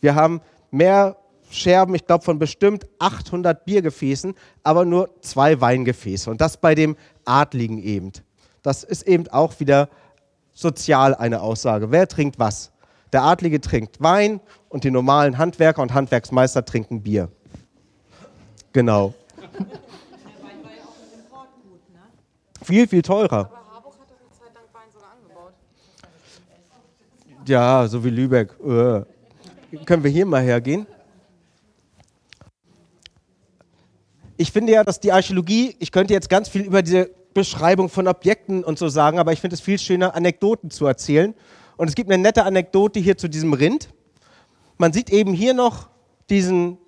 [0.00, 1.16] Wir haben mehr
[1.50, 6.30] Scherben, ich glaube von bestimmt 800 Biergefäßen, aber nur zwei Weingefäße.
[6.30, 8.12] Und das bei dem Adligen eben.
[8.62, 9.88] Das ist eben auch wieder
[10.52, 11.90] sozial eine Aussage.
[11.90, 12.70] Wer trinkt was?
[13.12, 17.28] Der Adlige trinkt Wein und die normalen Handwerker und Handwerksmeister trinken Bier.
[18.72, 19.14] Genau.
[22.62, 23.50] Viel, viel teurer.
[27.46, 28.54] Ja, so wie Lübeck.
[28.60, 29.02] Äh.
[29.84, 30.86] Können wir hier mal hergehen?
[34.36, 38.08] Ich finde ja, dass die Archäologie, ich könnte jetzt ganz viel über diese Beschreibung von
[38.08, 41.34] Objekten und so sagen, aber ich finde es viel schöner, Anekdoten zu erzählen.
[41.76, 43.88] Und es gibt eine nette Anekdote hier zu diesem Rind.
[44.78, 45.88] Man sieht eben hier noch
[46.28, 46.78] diesen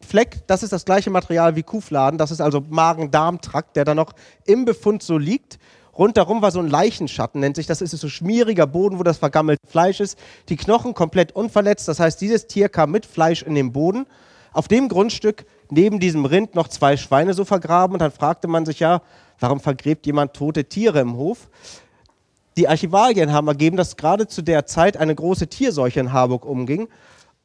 [0.00, 4.12] Fleck, das ist das gleiche Material wie Kuhfladen, das ist also Magen-Darm-Trakt, der da noch
[4.46, 5.58] im Befund so liegt.
[5.96, 7.82] Rundherum war so ein Leichenschatten, nennt sich das.
[7.82, 10.18] ist so schmieriger Boden, wo das vergammelte Fleisch ist.
[10.48, 11.88] Die Knochen komplett unverletzt.
[11.88, 14.06] Das heißt, dieses Tier kam mit Fleisch in den Boden.
[14.52, 17.94] Auf dem Grundstück neben diesem Rind noch zwei Schweine so vergraben.
[17.94, 19.02] Und dann fragte man sich ja,
[19.38, 21.48] warum vergräbt jemand tote Tiere im Hof?
[22.56, 26.88] Die Archivalien haben ergeben, dass gerade zu der Zeit eine große Tierseuche in Harburg umging.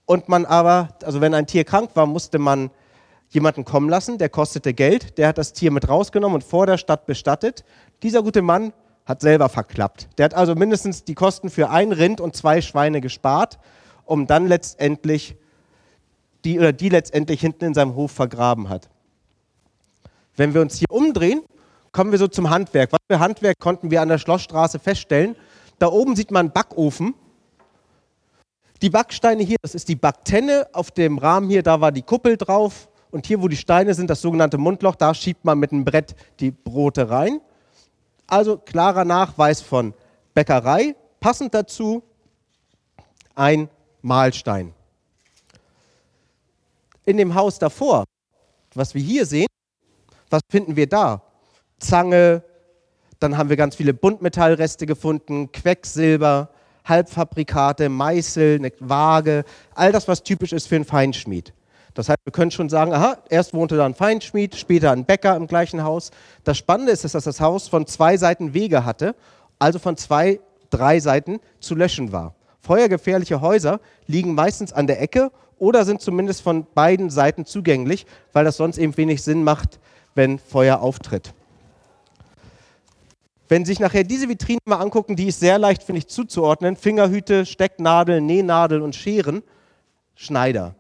[0.06, 2.70] Und man aber, also wenn ein Tier krank war, musste man
[3.30, 6.78] jemanden kommen lassen, der kostete Geld, der hat das Tier mit rausgenommen und vor der
[6.78, 7.64] Stadt bestattet.
[8.04, 8.72] Dieser gute Mann
[9.06, 10.10] hat selber verklappt.
[10.18, 13.60] Der hat also mindestens die Kosten für ein Rind und zwei Schweine gespart,
[14.06, 15.36] um dann letztendlich
[16.46, 18.90] die oder die letztendlich hinten in seinem Hof vergraben hat.
[20.38, 21.42] Wenn wir uns hier umdrehen,
[21.92, 22.92] kommen wir so zum Handwerk.
[22.92, 25.36] Was für Handwerk konnten wir an der Schlossstraße feststellen?
[25.80, 27.16] Da oben sieht man einen Backofen.
[28.82, 30.68] Die Backsteine hier, das ist die Backtenne.
[30.74, 32.90] Auf dem Rahmen hier, da war die Kuppel drauf.
[33.12, 36.16] Und hier, wo die Steine sind, das sogenannte Mundloch, da schiebt man mit einem Brett
[36.42, 37.40] die Brote rein.
[38.28, 39.94] Also klarer Nachweis von
[40.34, 40.96] Bäckerei.
[41.22, 42.04] Passend dazu
[43.36, 43.70] ein
[44.02, 44.74] Mahlstein.
[47.06, 48.06] In dem Haus davor,
[48.74, 49.48] was wir hier sehen,
[50.30, 51.22] was finden wir da?
[51.80, 52.44] Zange,
[53.20, 56.50] dann haben wir ganz viele Buntmetallreste gefunden, Quecksilber,
[56.84, 61.54] Halbfabrikate, Meißel, eine Waage, all das, was typisch ist für einen Feinschmied.
[61.94, 65.36] Das heißt, wir können schon sagen, aha, erst wohnte da ein Feinschmied, später ein Bäcker
[65.36, 66.12] im gleichen Haus.
[66.44, 69.16] Das Spannende ist, dass das Haus von zwei Seiten Wege hatte,
[69.60, 70.40] also von zwei,
[70.70, 72.36] drei Seiten zu löschen war.
[72.60, 78.46] Feuergefährliche Häuser liegen meistens an der Ecke oder sind zumindest von beiden Seiten zugänglich, weil
[78.46, 79.80] das sonst eben wenig Sinn macht,
[80.14, 81.34] wenn Feuer auftritt.
[83.48, 86.76] Wenn Sie sich nachher diese Vitrine mal angucken, die ist sehr leicht, finde ich, zuzuordnen.
[86.76, 89.44] Fingerhüte, Stecknadeln, Nähnadeln und Scheren.
[90.16, 90.76] Schneider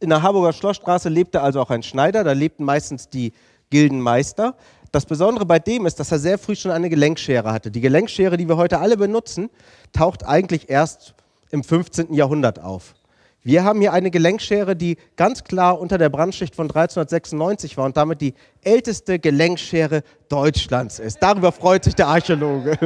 [0.00, 3.32] in der Harburger Schlossstraße lebte also auch ein Schneider, da lebten meistens die
[3.70, 4.54] Gildenmeister.
[4.92, 7.70] Das Besondere bei dem ist, dass er sehr früh schon eine Gelenkschere hatte.
[7.70, 9.50] Die Gelenkschere, die wir heute alle benutzen,
[9.92, 11.14] taucht eigentlich erst
[11.50, 12.14] im 15.
[12.14, 12.94] Jahrhundert auf.
[13.44, 17.96] Wir haben hier eine Gelenkschere, die ganz klar unter der Brandschicht von 1396 war und
[17.96, 21.22] damit die älteste Gelenkschere Deutschlands ist.
[21.22, 22.76] Darüber freut sich der Archäologe.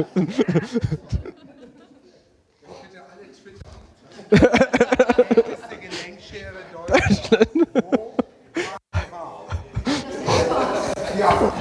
[11.19, 11.53] Ja, aber,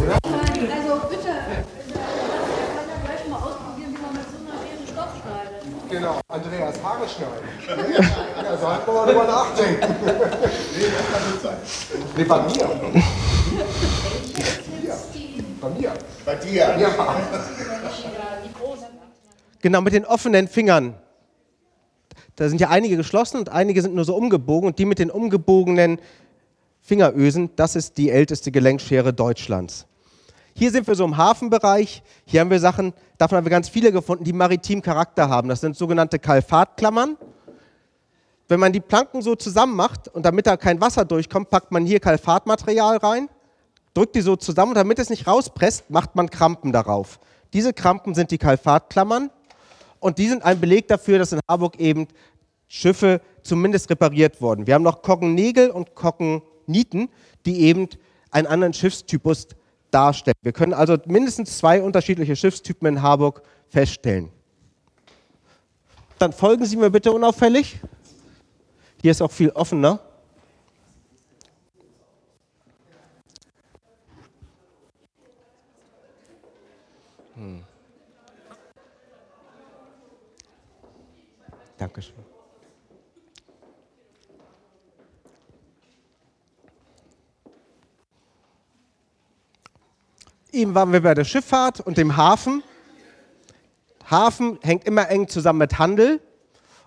[0.00, 0.14] oder?
[0.14, 5.62] Also bitte, kann ja gleich mal ausprobieren, wie man mit so einer schweren Stoff schneidet.
[6.10, 8.02] Genau, Andreas Haare schneiden.
[8.44, 9.80] ja, sollten wir mal drüber nachdenken.
[10.04, 11.56] nee, das kann nicht sein.
[12.16, 12.68] Nee, bei mir.
[15.60, 15.92] Bei mir.
[16.24, 16.76] Bei dir.
[16.78, 17.16] Ja.
[19.60, 20.94] Genau, mit den offenen Fingern
[22.40, 24.66] da sind ja einige geschlossen und einige sind nur so umgebogen.
[24.68, 26.00] Und die mit den umgebogenen
[26.80, 29.86] Fingerösen, das ist die älteste Gelenkschere Deutschlands.
[30.54, 32.02] Hier sind wir so im Hafenbereich.
[32.24, 35.48] Hier haben wir Sachen, davon haben wir ganz viele gefunden, die maritim Charakter haben.
[35.48, 37.16] Das sind sogenannte Kalfatklammern.
[38.48, 41.86] Wenn man die Planken so zusammen macht und damit da kein Wasser durchkommt, packt man
[41.86, 43.28] hier Kalfatmaterial rein,
[43.94, 47.20] drückt die so zusammen und damit es nicht rauspresst, macht man Krampen darauf.
[47.52, 49.30] Diese Krampen sind die Kalfatklammern
[50.00, 52.08] und die sind ein Beleg dafür, dass in Harburg eben
[52.66, 54.66] Schiffe zumindest repariert wurden.
[54.66, 57.08] Wir haben noch Kockennägel und Kockenniten,
[57.46, 57.88] die eben
[58.30, 59.48] einen anderen Schiffstypus
[59.90, 60.36] darstellen.
[60.42, 64.30] Wir können also mindestens zwei unterschiedliche Schiffstypen in Harburg feststellen.
[66.18, 67.80] Dann folgen Sie mir bitte unauffällig.
[69.00, 70.00] Hier ist auch viel offener.
[77.34, 77.64] Hm.
[81.78, 82.29] Dankeschön.
[90.52, 92.62] Eben waren wir bei der Schifffahrt und dem Hafen.
[94.10, 96.20] Hafen hängt immer eng zusammen mit Handel.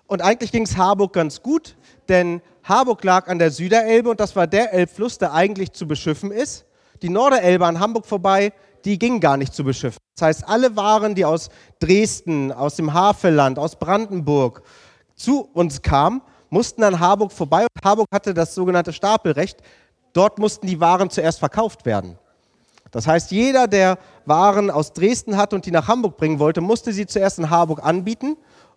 [0.06, 1.76] Und eigentlich ging es Harburg ganz gut,
[2.08, 6.30] denn Harburg lag an der Süderelbe und das war der Elbfluss, der eigentlich zu beschiffen
[6.30, 6.66] ist.
[7.00, 8.52] Die Norderelbe an Hamburg vorbei,
[8.84, 9.98] die ging gar nicht zu beschiffen.
[10.16, 11.48] Das heißt, alle Waren, die aus
[11.80, 14.62] Dresden, aus dem Havelland, aus Brandenburg
[15.14, 19.60] zu uns kamen, mussten an Harburg vorbei und Harburg hatte das sogenannte Stapelrecht.
[20.12, 22.18] Dort mussten die Waren zuerst verkauft werden.
[22.94, 26.92] Das heißt, jeder, der Waren aus Dresden hatte und die nach Hamburg bringen wollte, musste
[26.92, 28.36] sie zuerst in Harburg anbieten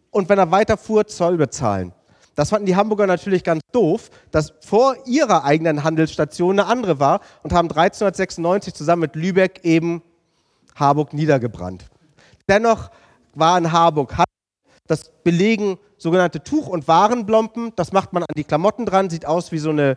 [0.10, 1.94] und wenn er weiterfuhr, Zoll bezahlen.
[2.34, 7.22] Das fanden die Hamburger natürlich ganz doof, dass vor ihrer eigenen Handelsstation eine andere war
[7.44, 10.02] und haben 1396 zusammen mit Lübeck eben
[10.76, 11.86] Harburg niedergebrannt.
[12.50, 12.90] Dennoch
[13.36, 14.16] war in Harburg
[14.88, 17.74] das belegen sogenannte Tuch- und Warenblompen.
[17.76, 19.96] Das macht man an die Klamotten dran, sieht aus wie so eine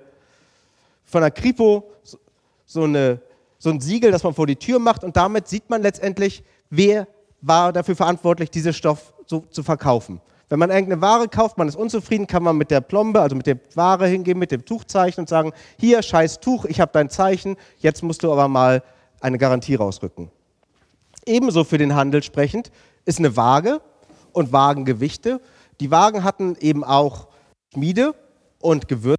[1.07, 1.91] von der Kripo,
[2.67, 3.21] so, eine,
[3.61, 5.05] so ein Siegel, das man vor die Tür macht.
[5.05, 7.07] Und damit sieht man letztendlich, wer
[7.43, 10.21] war dafür verantwortlich, diesen Stoff so zu verkaufen.
[10.49, 13.47] Wenn man irgendeine Ware kauft, man ist unzufrieden, kann man mit der Plombe, also mit
[13.47, 17.57] der Ware hingehen, mit dem Tuchzeichen und sagen, hier, scheiß Tuch, ich habe dein Zeichen,
[17.79, 18.83] jetzt musst du aber mal
[19.21, 20.31] eine Garantie rausrücken.
[21.25, 22.73] Ebenso für den Handel sprechend
[23.05, 23.81] ist eine Waage
[24.33, 25.41] und Wagengewichte.
[25.79, 27.29] Die Wagen hatten eben auch
[27.73, 28.15] Schmiede
[28.61, 29.19] und Gewürze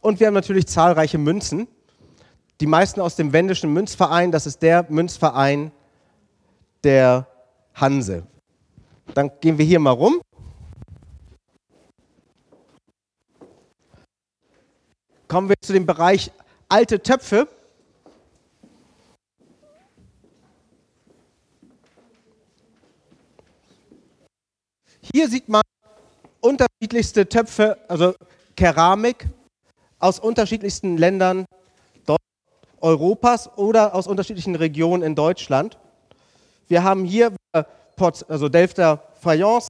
[0.00, 1.66] und wir haben natürlich zahlreiche Münzen.
[2.60, 5.72] Die meisten aus dem Wendischen Münzverein, das ist der Münzverein
[6.84, 7.26] der
[7.74, 8.26] Hanse.
[9.12, 10.22] Dann gehen wir hier mal rum.
[15.28, 16.30] Kommen wir zu dem Bereich
[16.68, 17.46] alte Töpfe.
[25.12, 25.62] Hier sieht man
[26.40, 28.14] unterschiedlichste Töpfe, also
[28.56, 29.28] Keramik
[29.98, 31.44] aus unterschiedlichsten Ländern
[32.86, 35.76] Europas oder aus unterschiedlichen Regionen in Deutschland.
[36.68, 37.64] Wir haben hier äh,
[38.28, 39.66] also Delfter Fayence.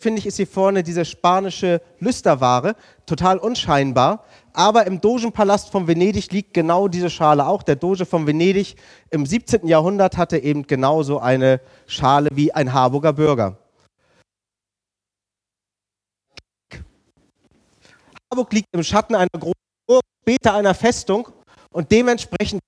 [0.00, 2.74] Finde ich, ist hier vorne diese spanische Lüsterware,
[3.06, 4.24] total unscheinbar.
[4.52, 7.62] Aber im Dogenpalast von Venedig liegt genau diese Schale auch.
[7.62, 8.74] Der Doge von Venedig
[9.10, 9.66] im 17.
[9.68, 13.56] Jahrhundert hatte eben genauso eine Schale wie ein Harburger Bürger.
[18.30, 21.28] Harburg liegt im Schatten einer großen Burg, später einer Festung
[21.70, 22.60] und dementsprechend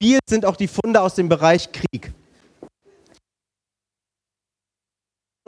[0.00, 2.12] viel sind auch die Funde aus dem Bereich Krieg.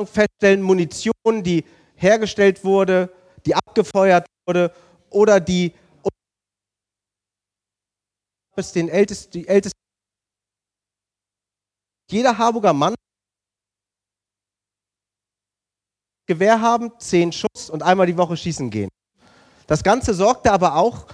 [0.05, 1.65] Feststellen Munition, die
[1.97, 3.13] hergestellt wurde,
[3.45, 4.73] die abgefeuert wurde
[5.11, 5.75] oder die
[8.55, 9.79] bis den ältesten, die ältesten.
[12.11, 12.95] Jeder Harburger Mann
[16.27, 18.91] Gewehr haben, zehn Schuss und einmal die Woche schießen gehen.
[19.69, 21.07] Das Ganze sorgte aber auch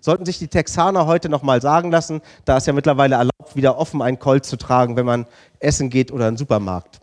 [0.00, 3.76] Sollten sich die Texaner heute noch mal sagen lassen, da ist ja mittlerweile erlaubt, wieder
[3.76, 5.26] offen einen Colt zu tragen, wenn man
[5.58, 7.00] essen geht oder in den Supermarkt.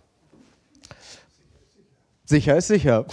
[2.25, 3.05] Sicher ist sicher.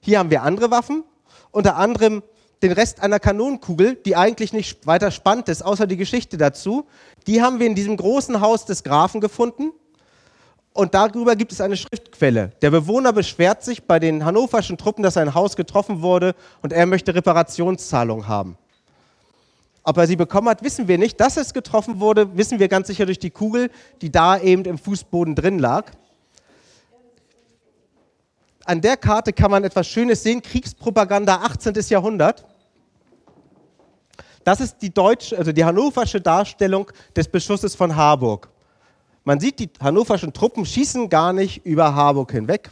[0.00, 1.02] Hier haben wir andere Waffen,
[1.50, 2.22] unter anderem
[2.64, 6.86] den Rest einer Kanonenkugel, die eigentlich nicht weiter spannend ist, außer die Geschichte dazu.
[7.26, 9.72] Die haben wir in diesem großen Haus des Grafen gefunden.
[10.72, 12.50] Und darüber gibt es eine Schriftquelle.
[12.60, 16.86] Der Bewohner beschwert sich bei den hannoverschen Truppen, dass sein Haus getroffen wurde und er
[16.86, 18.58] möchte Reparationszahlung haben.
[19.84, 21.20] Ob er sie bekommen hat, wissen wir nicht.
[21.20, 23.70] Dass es getroffen wurde, wissen wir ganz sicher durch die Kugel,
[24.02, 25.92] die da eben im Fußboden drin lag.
[28.64, 31.74] An der Karte kann man etwas Schönes sehen, Kriegspropaganda 18.
[31.88, 32.46] Jahrhundert.
[34.44, 38.50] Das ist die deutsche, also die hannoversche Darstellung des Beschusses von Harburg.
[39.24, 42.70] Man sieht, die hannoverschen Truppen schießen gar nicht über Harburg hinweg.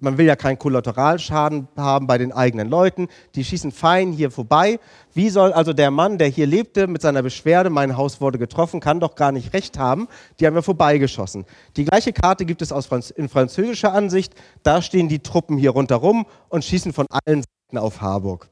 [0.00, 3.08] Man will ja keinen Kollateralschaden haben bei den eigenen Leuten.
[3.34, 4.80] Die schießen fein hier vorbei.
[5.12, 8.80] Wie soll also der Mann, der hier lebte, mit seiner Beschwerde, mein Haus wurde getroffen,
[8.80, 10.08] kann doch gar nicht recht haben.
[10.40, 11.44] Die haben wir vorbeigeschossen.
[11.76, 14.34] Die gleiche Karte gibt es aus Franz in französischer Ansicht.
[14.62, 18.50] Da stehen die Truppen hier rundherum und schießen von allen Seiten auf Harburg.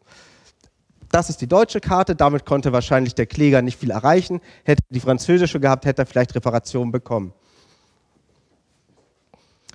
[1.13, 4.41] Das ist die deutsche Karte, damit konnte wahrscheinlich der Kläger nicht viel erreichen.
[4.65, 7.35] Hätte die französische gehabt, hätte er vielleicht Reparationen bekommen.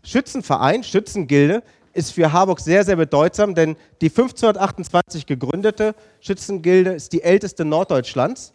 [0.04, 1.62] Schützenverein, Schützengilde,
[1.94, 8.54] ist für Harburg sehr, sehr bedeutsam, denn die 1528 gegründete Schützengilde ist die älteste Norddeutschlands.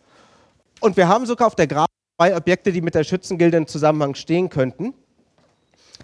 [0.81, 4.17] Und wir haben sogar auf der Grafik zwei Objekte, die mit der Schützengilde in Zusammenhang
[4.17, 4.93] stehen könnten.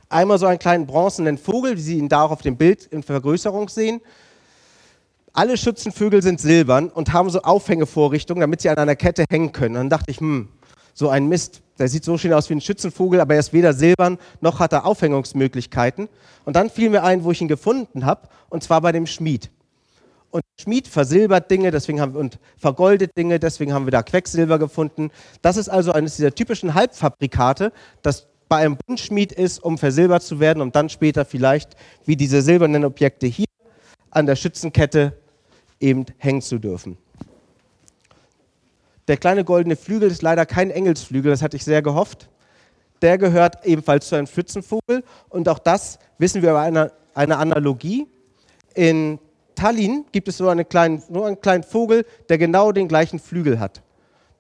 [0.09, 3.03] Einmal so einen kleinen bronzenen Vogel, wie Sie ihn da auch auf dem Bild in
[3.03, 4.01] Vergrößerung sehen
[5.39, 9.77] alle Schützenvögel sind silbern und haben so Aufhängevorrichtungen, damit sie an einer Kette hängen können.
[9.77, 10.49] Und dann dachte ich, hm,
[10.95, 11.63] so ein Mist.
[11.79, 14.73] Der sieht so schön aus wie ein Schützenvogel, aber er ist weder silbern noch hat
[14.73, 16.09] er Aufhängungsmöglichkeiten.
[16.45, 19.49] Und dann fiel mir ein, wo ich ihn gefunden habe, und zwar bei dem Schmied.
[20.33, 25.13] Und Schmied versilbert Dinge, deswegen haben und vergoldet Dinge, deswegen haben wir da Quecksilber gefunden.
[25.41, 27.73] Das ist also eines dieser typischen Halbfabrikate,
[28.03, 31.77] das bei einem Buntschmied ist, um versilbert zu werden, um dann später vielleicht,
[32.07, 33.47] wie diese silbernen Objekte hier,
[34.11, 35.13] an der Schützenkette
[35.81, 36.97] eben hängen zu dürfen.
[39.07, 42.29] Der kleine goldene Flügel ist leider kein Engelsflügel, das hatte ich sehr gehofft.
[43.01, 48.07] Der gehört ebenfalls zu einem Schützenvogel und auch das wissen wir über eine, eine Analogie.
[48.75, 49.19] In
[49.55, 53.59] Tallinn gibt es so, eine kleinen, so einen kleinen Vogel, der genau den gleichen Flügel
[53.59, 53.83] hat.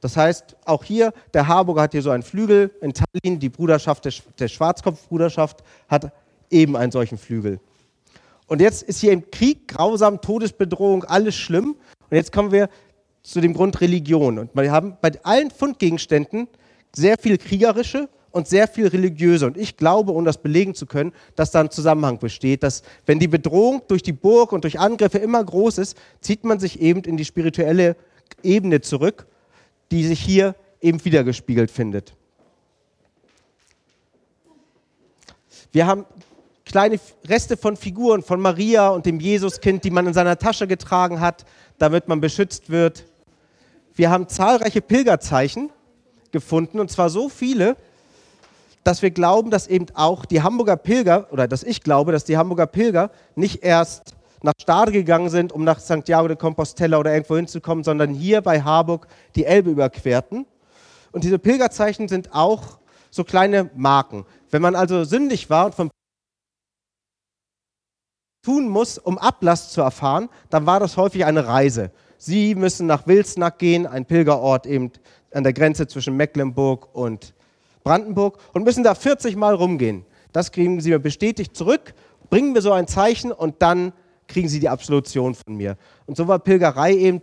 [0.00, 2.70] Das heißt, auch hier, der Harburger hat hier so einen Flügel.
[2.80, 6.12] In Tallinn, die Bruderschaft der, der Schwarzkopfbruderschaft, hat
[6.50, 7.58] eben einen solchen Flügel.
[8.48, 11.76] Und jetzt ist hier im Krieg grausam, Todesbedrohung, alles schlimm.
[12.10, 12.68] Und jetzt kommen wir
[13.22, 14.38] zu dem Grund Religion.
[14.38, 16.48] Und wir haben bei allen Fundgegenständen
[16.92, 19.46] sehr viel kriegerische und sehr viel religiöse.
[19.46, 23.20] Und ich glaube, um das belegen zu können, dass da ein Zusammenhang besteht, dass wenn
[23.20, 27.02] die Bedrohung durch die Burg und durch Angriffe immer groß ist, zieht man sich eben
[27.02, 27.96] in die spirituelle
[28.42, 29.26] Ebene zurück
[29.90, 32.14] die sich hier eben wiedergespiegelt findet.
[35.72, 36.06] Wir haben
[36.68, 41.20] kleine Reste von Figuren von Maria und dem Jesuskind, die man in seiner Tasche getragen
[41.20, 41.44] hat,
[41.78, 43.04] damit man beschützt wird.
[43.94, 45.70] Wir haben zahlreiche Pilgerzeichen
[46.30, 47.76] gefunden, und zwar so viele,
[48.84, 52.36] dass wir glauben, dass eben auch die Hamburger Pilger, oder dass ich glaube, dass die
[52.36, 57.36] Hamburger Pilger nicht erst nach Stade gegangen sind, um nach Santiago de Compostela oder irgendwo
[57.36, 60.46] hinzukommen, sondern hier bei Harburg die Elbe überquerten.
[61.12, 62.78] Und diese Pilgerzeichen sind auch
[63.10, 64.26] so kleine Marken.
[64.50, 65.90] Wenn man also sündig war und vom
[68.48, 71.90] tun muss, um Ablass zu erfahren, dann war das häufig eine Reise.
[72.16, 74.90] Sie müssen nach Wilsnack gehen, ein Pilgerort eben
[75.34, 77.34] an der Grenze zwischen Mecklenburg und
[77.84, 80.06] Brandenburg und müssen da 40 Mal rumgehen.
[80.32, 81.92] Das kriegen sie mir bestätigt zurück,
[82.30, 83.92] bringen mir so ein Zeichen und dann
[84.28, 85.76] kriegen sie die Absolution von mir.
[86.06, 87.20] Und so war Pilgerei eben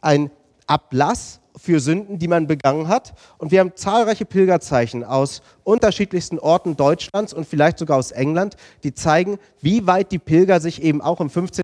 [0.00, 0.32] ein
[0.66, 3.12] Ablass für Sünden, die man begangen hat.
[3.38, 8.94] Und wir haben zahlreiche Pilgerzeichen aus unterschiedlichsten Orten Deutschlands und vielleicht sogar aus England, die
[8.94, 11.62] zeigen, wie weit die Pilger sich eben auch im 15.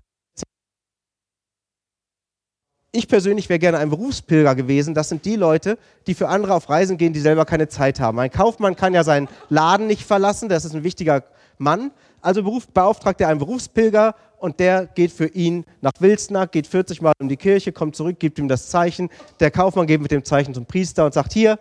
[2.91, 4.93] Ich persönlich wäre gerne ein Berufspilger gewesen.
[4.93, 5.77] Das sind die Leute,
[6.07, 8.19] die für andere auf Reisen gehen, die selber keine Zeit haben.
[8.19, 11.23] Ein Kaufmann kann ja seinen Laden nicht verlassen, das ist ein wichtiger
[11.57, 11.91] Mann.
[12.21, 12.43] Also
[12.73, 17.27] beauftragt er einen Berufspilger und der geht für ihn nach Wilsnack, geht 40 Mal um
[17.27, 19.09] die Kirche, kommt zurück, gibt ihm das Zeichen.
[19.39, 21.59] Der Kaufmann geht mit dem Zeichen zum Priester und sagt, hier.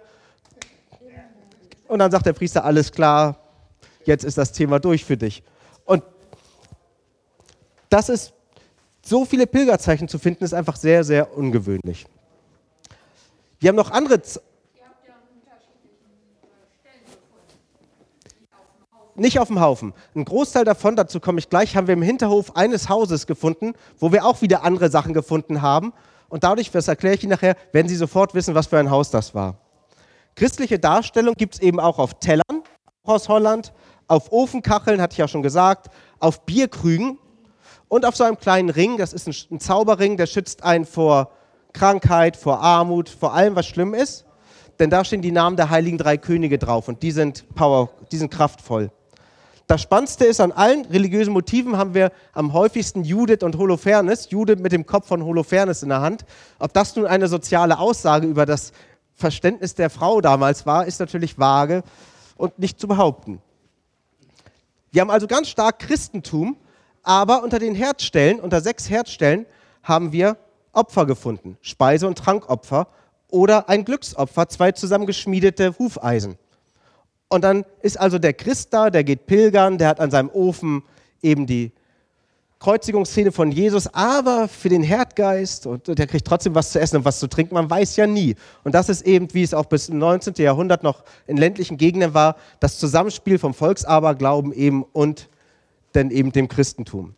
[1.88, 3.38] Und dann sagt der Priester, alles klar,
[4.04, 5.42] jetzt ist das Thema durch für dich.
[5.84, 6.02] Und
[7.88, 8.32] das ist,
[9.02, 12.06] so viele Pilgerzeichen zu finden, ist einfach sehr, sehr ungewöhnlich.
[13.60, 14.20] Wir haben noch andere
[19.18, 19.92] nicht auf dem Haufen.
[20.14, 24.12] Ein Großteil davon, dazu komme ich gleich, haben wir im Hinterhof eines Hauses gefunden, wo
[24.12, 25.92] wir auch wieder andere Sachen gefunden haben.
[26.28, 29.10] Und dadurch, das erkläre ich Ihnen nachher, werden Sie sofort wissen, was für ein Haus
[29.10, 29.56] das war.
[30.34, 32.62] Christliche Darstellung gibt es eben auch auf Tellern,
[33.04, 33.72] aus Holland,
[34.08, 35.88] auf Ofenkacheln, hatte ich ja schon gesagt,
[36.18, 37.18] auf Bierkrügen
[37.88, 41.30] und auf so einem kleinen Ring, das ist ein, ein Zauberring, der schützt einen vor
[41.72, 44.24] Krankheit, vor Armut, vor allem, was schlimm ist.
[44.78, 48.16] Denn da stehen die Namen der heiligen drei Könige drauf und die sind, power, die
[48.16, 48.90] sind kraftvoll.
[49.66, 54.60] Das Spannendste ist, an allen religiösen Motiven haben wir am häufigsten Judith und Holofernes, Judith
[54.60, 56.24] mit dem Kopf von Holofernes in der Hand.
[56.60, 58.72] Ob das nun eine soziale Aussage über das
[59.14, 61.82] Verständnis der Frau damals war, ist natürlich vage
[62.36, 63.40] und nicht zu behaupten.
[64.92, 66.56] Wir haben also ganz stark Christentum,
[67.02, 69.46] aber unter den Herzstellen, unter sechs Herzstellen,
[69.82, 70.36] haben wir
[70.72, 72.86] Opfer gefunden, Speise- und Trankopfer
[73.30, 76.38] oder ein Glücksopfer, zwei zusammengeschmiedete Hufeisen.
[77.28, 80.82] Und dann ist also der Christ da, der geht pilgern, der hat an seinem Ofen
[81.22, 81.72] eben die
[82.58, 87.04] Kreuzigungsszene von Jesus, aber für den Herdgeist und der kriegt trotzdem was zu essen und
[87.04, 88.34] was zu trinken, man weiß ja nie.
[88.64, 90.34] Und das ist eben, wie es auch bis im 19.
[90.38, 95.28] Jahrhundert noch in ländlichen Gegenden war, das Zusammenspiel vom Volksaberglauben eben und
[95.92, 97.14] dann eben dem Christentum.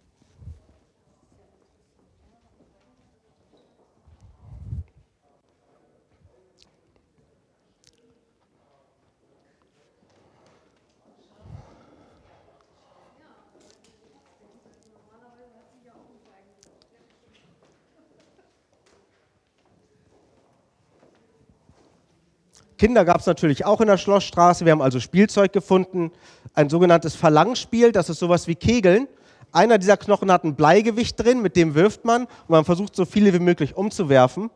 [22.79, 24.65] Kinder gab es natürlich auch in der Schlossstraße.
[24.65, 26.13] Wir haben also Spielzeug gefunden,
[26.55, 29.09] ein sogenanntes Verlangspiel, das ist sowas wie Kegeln.
[29.51, 33.05] Einer dieser Knochen hat ein Bleigewicht drin, mit dem wirft man und man versucht so
[33.05, 34.51] viele wie möglich umzuwerfen.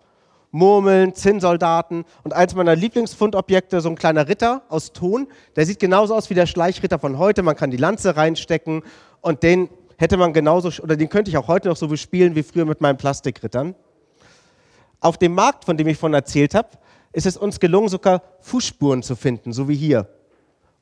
[0.52, 5.26] Murmeln, Zinnsoldaten und eins meiner Lieblingsfundobjekte, so ein kleiner Ritter aus Ton.
[5.56, 7.42] Der sieht genauso aus wie der Schleichritter von heute.
[7.42, 8.82] Man kann die Lanze reinstecken
[9.22, 12.42] und den hätte man genauso, oder den könnte ich auch heute noch so bespielen wie
[12.42, 13.74] früher mit meinen Plastikrittern.
[15.00, 16.68] Auf dem Markt, von dem ich vorhin erzählt habe,
[17.12, 20.08] ist es uns gelungen, sogar Fußspuren zu finden, so wie hier.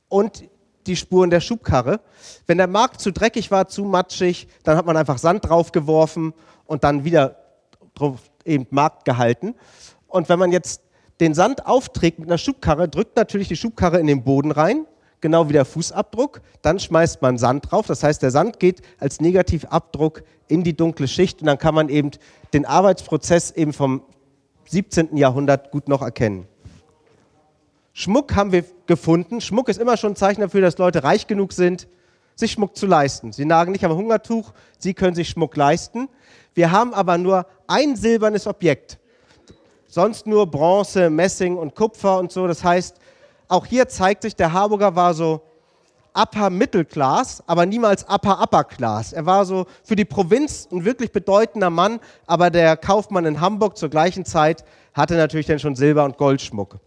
[0.08, 0.44] Und
[0.86, 2.00] die Spuren der Schubkarre.
[2.46, 6.32] Wenn der Markt zu dreckig war, zu matschig, dann hat man einfach Sand draufgeworfen
[6.66, 7.36] und dann wieder
[7.94, 9.54] drauf eben Markt gehalten.
[10.08, 10.82] Und wenn man jetzt
[11.20, 14.86] den Sand aufträgt mit einer Schubkarre, drückt natürlich die Schubkarre in den Boden rein,
[15.20, 16.40] genau wie der Fußabdruck.
[16.62, 17.86] Dann schmeißt man Sand drauf.
[17.86, 21.88] Das heißt, der Sand geht als Negativabdruck in die dunkle Schicht und dann kann man
[21.90, 22.10] eben
[22.54, 24.02] den Arbeitsprozess eben vom
[24.70, 25.16] 17.
[25.16, 26.46] Jahrhundert gut noch erkennen.
[27.92, 29.40] Schmuck haben wir gefunden.
[29.40, 31.88] Schmuck ist immer schon ein Zeichen dafür, dass Leute reich genug sind,
[32.36, 33.32] sich Schmuck zu leisten.
[33.32, 36.08] Sie nagen nicht am Hungertuch, sie können sich Schmuck leisten.
[36.54, 39.00] Wir haben aber nur ein silbernes Objekt.
[39.88, 42.46] Sonst nur Bronze, Messing und Kupfer und so.
[42.46, 42.96] Das heißt,
[43.48, 45.42] auch hier zeigt sich, der Harburger war so
[46.14, 49.12] Upper Mittelklass, aber niemals Upper Upper Class.
[49.12, 53.76] Er war so für die Provinz ein wirklich bedeutender Mann, aber der Kaufmann in Hamburg
[53.76, 56.78] zur gleichen Zeit hatte natürlich dann schon Silber- und Goldschmuck.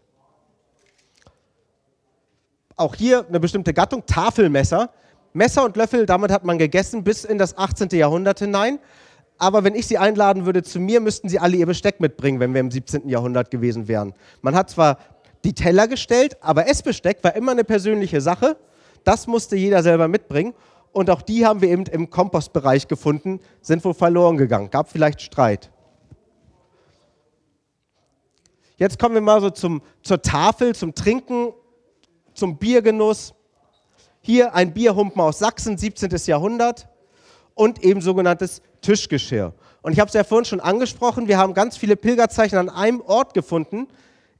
[2.75, 4.89] Auch hier eine bestimmte Gattung, Tafelmesser.
[5.33, 7.89] Messer und Löffel, damit hat man gegessen bis in das 18.
[7.89, 8.79] Jahrhundert hinein.
[9.39, 12.53] Aber wenn ich Sie einladen würde zu mir, müssten Sie alle Ihr Besteck mitbringen, wenn
[12.53, 13.09] wir im 17.
[13.09, 14.13] Jahrhundert gewesen wären.
[14.41, 14.99] Man hat zwar
[15.43, 18.57] die Teller gestellt, aber Essbesteck war immer eine persönliche Sache.
[19.03, 20.53] Das musste jeder selber mitbringen.
[20.91, 24.69] Und auch die haben wir eben im Kompostbereich gefunden, sind wohl verloren gegangen.
[24.69, 25.71] Gab vielleicht Streit.
[28.77, 31.53] Jetzt kommen wir mal so zum, zur Tafel, zum Trinken,
[32.33, 33.33] zum Biergenuss.
[34.21, 36.11] Hier ein Bierhumpen aus Sachsen, 17.
[36.27, 36.87] Jahrhundert
[37.55, 39.53] und eben sogenanntes Tischgeschirr.
[39.81, 43.01] Und ich habe es ja vorhin schon angesprochen, wir haben ganz viele Pilgerzeichen an einem
[43.01, 43.87] Ort gefunden,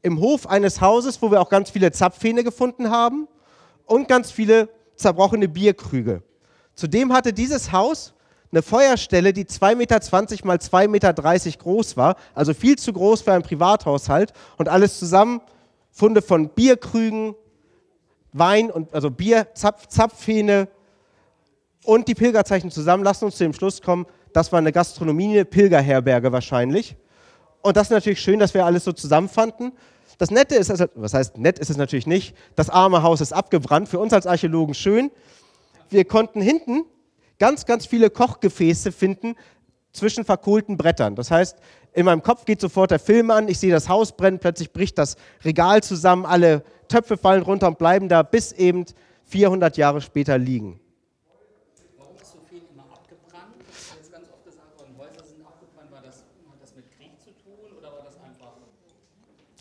[0.02, 3.28] im Hof eines Hauses, wo wir auch ganz viele Zapfhähne gefunden haben
[3.86, 6.24] und ganz viele zerbrochene Bierkrüge.
[6.76, 8.14] Zudem hatte dieses Haus
[8.52, 11.14] eine Feuerstelle, die 2,20 Meter mal 2,30 Meter
[11.58, 15.42] groß war, also viel zu groß für einen Privathaushalt und alles zusammen
[15.92, 17.36] Funde von Bierkrügen,
[18.32, 20.68] Wein und also Bier, Zapf, Zapfhähne
[21.84, 25.46] und die Pilgerzeichen zusammen lassen uns zu dem Schluss kommen, das war eine Gastronomie, eine
[25.46, 26.96] Pilgerherberge wahrscheinlich.
[27.62, 29.72] Und das ist natürlich schön, dass wir alles so zusammenfanden.
[30.18, 33.34] Das Nette ist, also, was heißt nett ist es natürlich nicht, das arme Haus ist
[33.34, 35.12] abgebrannt, für uns als Archäologen schön.
[35.90, 36.86] Wir konnten hinten
[37.40, 39.36] ganz, ganz viele Kochgefäße finden
[39.92, 41.16] zwischen verkohlten Brettern.
[41.16, 41.58] Das heißt,
[41.94, 44.98] in meinem Kopf geht sofort der Film an, ich sehe das Haus brennen, plötzlich bricht
[44.98, 48.86] das Regal zusammen, alle Töpfe fallen runter und bleiben da bis eben
[49.26, 50.80] 400 Jahre später liegen.
[51.98, 53.56] Warum ist so viel immer abgebrannt?
[53.96, 55.92] Jetzt ganz oft gesagt worden, Häuser sind abgebrannt.
[55.92, 58.54] War das, hat das mit Krieg zu tun oder war das einfach?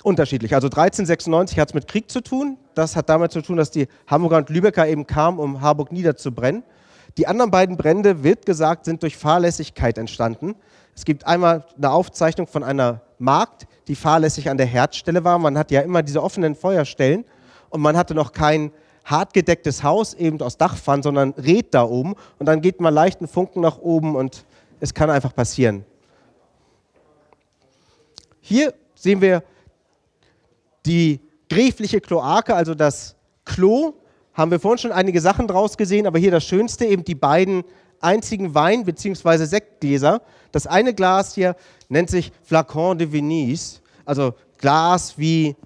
[0.03, 0.55] Unterschiedlich.
[0.55, 2.59] Also 1396 hat es mit Krieg zu tun.
[2.75, 6.65] Das hat damit zu tun, dass die Hamburger und Lübecker eben kamen, um Harburg niederzubrennen.
[7.19, 10.55] Die anderen beiden Brände, wird gesagt, sind durch Fahrlässigkeit entstanden.
[10.97, 15.39] Es gibt einmal eine Aufzeichnung von einer Magd, die fahrlässig an der Herdstelle war.
[15.39, 17.25] Man hat ja immer diese offenen Feuerstellen
[17.71, 18.73] und man hatte noch kein
[19.05, 23.29] hartgedecktes Haus eben aus Dachpfannen, sondern Red da oben und dann geht mal leicht ein
[23.29, 24.45] Funken nach oben und
[24.81, 25.85] es kann einfach passieren.
[28.41, 29.43] Hier sehen wir
[30.87, 33.95] die gräfliche Kloake, also das Klo.
[34.35, 37.65] Haben wir vorhin schon einige Sachen draus gesehen, aber hier das Schönste, eben die beiden
[38.01, 39.45] einzigen Wein- bzw.
[39.45, 40.23] Sektgläser.
[40.51, 41.57] Das eine Glas hier
[41.89, 45.57] nennt sich Flacon de Venise, also Glas wie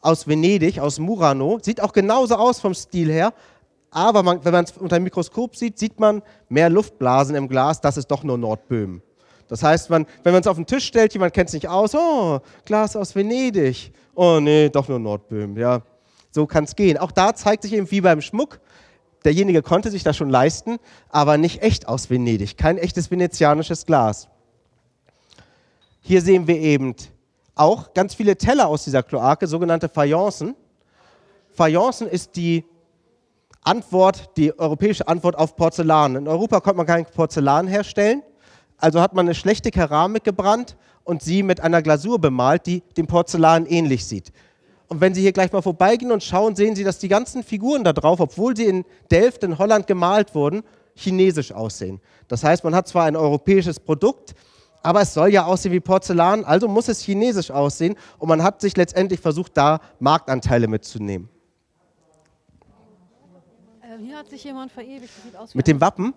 [0.00, 1.58] aus Venedig, aus Murano.
[1.60, 3.32] Sieht auch genauso aus vom Stil her,
[3.90, 7.80] aber man, wenn man es unter dem Mikroskop sieht, sieht man mehr Luftblasen im Glas.
[7.80, 9.02] Das ist doch nur Nordböhmen.
[9.48, 11.94] Das heißt, man, wenn man es auf den Tisch stellt, jemand kennt es nicht aus,
[11.94, 13.92] oh, Glas aus Venedig.
[14.14, 15.56] Oh nee, doch nur Nordböhmen.
[15.56, 15.82] Ja,
[16.30, 16.98] so kann es gehen.
[16.98, 18.60] Auch da zeigt sich eben wie beim Schmuck,
[19.24, 20.78] derjenige konnte sich das schon leisten,
[21.08, 24.28] aber nicht echt aus Venedig, kein echtes venezianisches Glas.
[26.00, 26.94] Hier sehen wir eben
[27.54, 30.54] auch ganz viele Teller aus dieser Kloake, sogenannte Fayencen.
[31.50, 32.64] Fayencen ist die
[33.62, 36.16] Antwort, die europäische Antwort auf Porzellan.
[36.16, 38.22] In Europa konnte man kein Porzellan herstellen,
[38.78, 43.06] also hat man eine schlechte Keramik gebrannt und sie mit einer Glasur bemalt, die dem
[43.06, 44.32] Porzellan ähnlich sieht.
[44.88, 47.84] Und wenn Sie hier gleich mal vorbeigehen und schauen, sehen Sie, dass die ganzen Figuren
[47.84, 50.62] da drauf, obwohl sie in Delft in Holland gemalt wurden,
[50.94, 52.00] chinesisch aussehen.
[52.26, 54.34] Das heißt, man hat zwar ein europäisches Produkt,
[54.82, 58.60] aber es soll ja aussehen wie Porzellan, also muss es chinesisch aussehen und man hat
[58.60, 61.28] sich letztendlich versucht, da Marktanteile mitzunehmen.
[63.82, 65.10] Ähm, hier hat sich jemand verewigt.
[65.24, 66.14] Sieht aus Mit dem Wappen?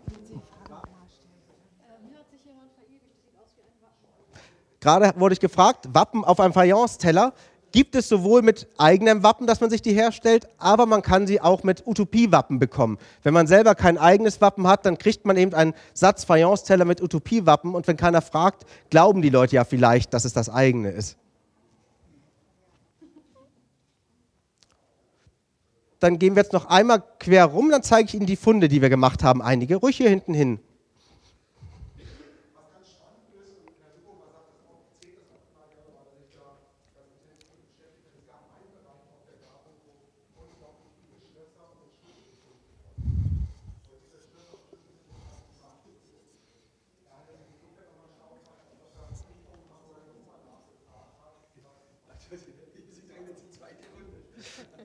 [4.81, 7.33] Gerade wurde ich gefragt, Wappen auf einem Fayence-Teller
[7.71, 11.39] gibt es sowohl mit eigenem Wappen, dass man sich die herstellt, aber man kann sie
[11.39, 12.97] auch mit Utopie-Wappen bekommen.
[13.23, 17.01] Wenn man selber kein eigenes Wappen hat, dann kriegt man eben einen Satz Fayence-Teller mit
[17.01, 21.15] Utopie-Wappen und wenn keiner fragt, glauben die Leute ja vielleicht, dass es das eigene ist.
[25.99, 28.81] Dann gehen wir jetzt noch einmal quer rum, dann zeige ich Ihnen die Funde, die
[28.81, 29.75] wir gemacht haben, einige.
[29.75, 30.59] Ruhig hier hinten hin.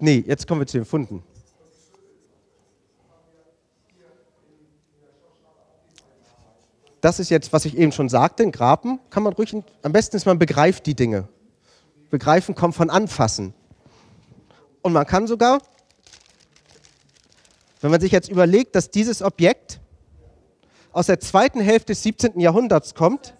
[0.00, 1.22] Nee, jetzt kommen wir zu den Funden.
[7.00, 10.16] Das ist jetzt, was ich eben schon sagte, ein Graben kann man ruhig, am besten
[10.16, 11.28] ist man begreift die Dinge.
[12.10, 13.54] Begreifen kommt von anfassen.
[14.82, 15.60] Und man kann sogar,
[17.80, 19.80] wenn man sich jetzt überlegt, dass dieses Objekt
[20.92, 22.40] aus der zweiten Hälfte des 17.
[22.40, 23.36] Jahrhunderts kommt,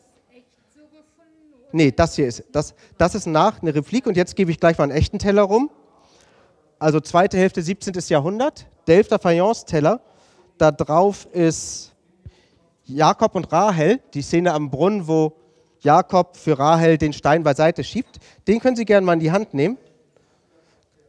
[1.73, 4.79] Nee, das hier ist, das, das ist nach, eine Replik und jetzt gebe ich gleich
[4.79, 5.71] mal einen echten Teller rum.
[6.79, 7.95] Also zweite Hälfte 17.
[8.09, 10.01] Jahrhundert, Delfter Fayence-Teller.
[10.59, 11.95] Da drauf ist
[12.85, 15.33] Jakob und Rahel, die Szene am Brunnen, wo
[15.81, 18.19] Jakob für Rahel den Stein beiseite schiebt.
[18.47, 19.79] Den können Sie gerne mal in die Hand nehmen.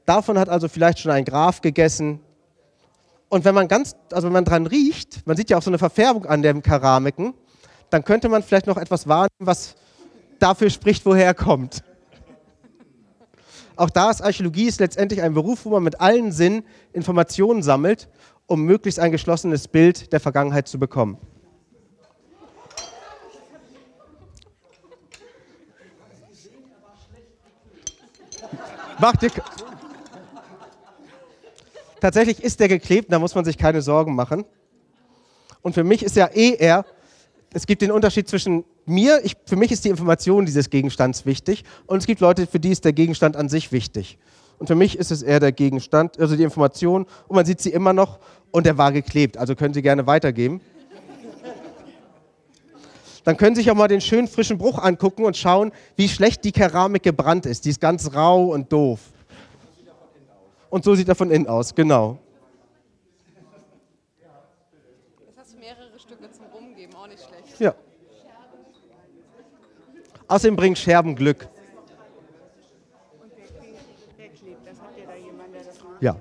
[0.06, 2.22] Davon hat also vielleicht schon ein Graf gegessen.
[3.28, 5.78] Und wenn man ganz, also wenn man dran riecht, man sieht ja auch so eine
[5.78, 7.34] Verfärbung an den Keramiken,
[7.90, 9.76] dann könnte man vielleicht noch etwas wahrnehmen, was
[10.40, 11.84] dafür spricht, woher er kommt.
[13.78, 16.64] Auch da ist Archäologie ist letztendlich ein Beruf, wo man mit allen Sinnen
[16.94, 18.10] Informationen sammelt,
[18.48, 21.18] um möglichst ein geschlossenes Bild der Vergangenheit zu bekommen.
[29.00, 29.30] Macht dir
[32.00, 34.46] Tatsächlich ist der geklebt, da muss man sich keine Sorgen machen.
[35.62, 36.86] Und für mich ist ja eh er,
[37.54, 41.64] es gibt den Unterschied zwischen mir, ich, für mich ist die Information dieses Gegenstands wichtig
[41.86, 44.18] und es gibt Leute, für die ist der Gegenstand an sich wichtig.
[44.60, 47.70] Und für mich ist es eher der Gegenstand, also die Information und man sieht sie
[47.70, 48.20] immer noch
[48.52, 50.62] und der war geklebt, also können Sie gerne weitergeben.
[53.24, 56.46] Dann können Sie sich auch mal den schönen frischen Bruch angucken und schauen, wie schlecht
[56.46, 57.66] die Keramik gebrannt ist.
[57.66, 59.02] Die ist ganz rau und doof.
[60.70, 62.20] Und so sieht er von innen aus, genau.
[65.26, 67.60] Jetzt hast du mehrere Stücke zum Rumgeben, auch nicht schlecht.
[67.60, 67.76] Ja.
[70.28, 71.48] Außerdem bringt Scherben Glück.
[76.00, 76.16] Ja.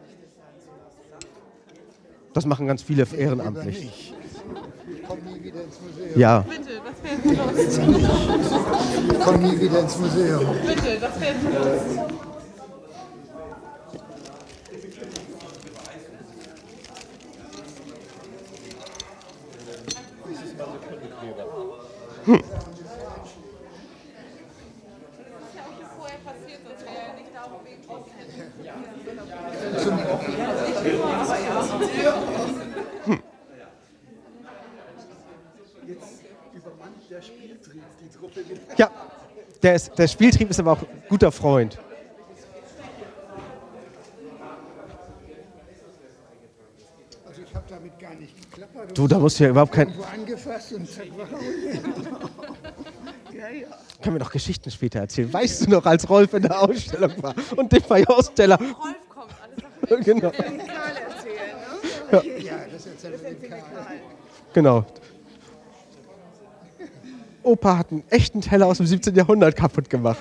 [2.32, 4.14] Das machen ganz viele ehrenamtlich.
[5.06, 6.18] Komm nie wieder ins Museum.
[6.20, 6.44] Ja.
[6.48, 9.24] Bitte, das wäre los.
[9.24, 10.46] Komm nie wieder ins Museum.
[10.66, 11.80] Bitte, das wäre los.
[38.76, 38.90] Ja,
[39.62, 41.78] der, ist, der Spieltrieb ist aber auch ein guter Freund.
[47.26, 48.96] Also ich habe damit gar nicht geklappert.
[48.98, 49.92] Du, da musst du ja überhaupt kein.
[50.12, 51.06] Angefasst und zack,
[53.32, 53.66] Ja, ja.
[54.02, 55.32] Können wir noch Geschichten später erzählen.
[55.32, 58.58] Weißt du noch, als Rolf in der Ausstellung war und den Fayence-Teller.
[58.58, 58.76] Rolf
[59.08, 59.32] kommt,
[59.88, 61.05] alles Genau, Karl erzählen, ne?
[62.12, 63.62] Ja, das erzählt mir Karl.
[64.52, 64.84] genau.
[67.42, 69.14] Opa hat einen echten Teller aus dem 17.
[69.14, 70.18] Jahrhundert kaputt gemacht.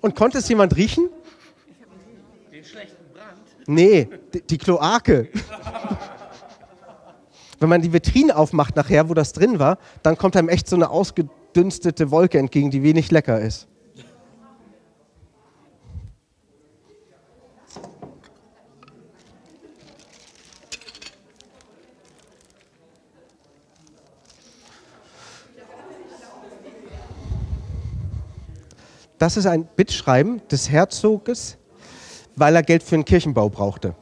[0.00, 1.08] Und konnte es jemand riechen?
[2.52, 3.38] Den schlechten Brand?
[3.66, 5.28] Nee, die, die Kloake.
[7.58, 10.76] Wenn man die Vitrine aufmacht nachher, wo das drin war, dann kommt einem echt so
[10.76, 10.90] eine
[11.56, 13.66] ausgedünstete Wolke entgegen, die wenig lecker ist.
[29.18, 31.56] Das ist ein Bittschreiben des Herzoges,
[32.36, 33.94] weil er Geld für den Kirchenbau brauchte.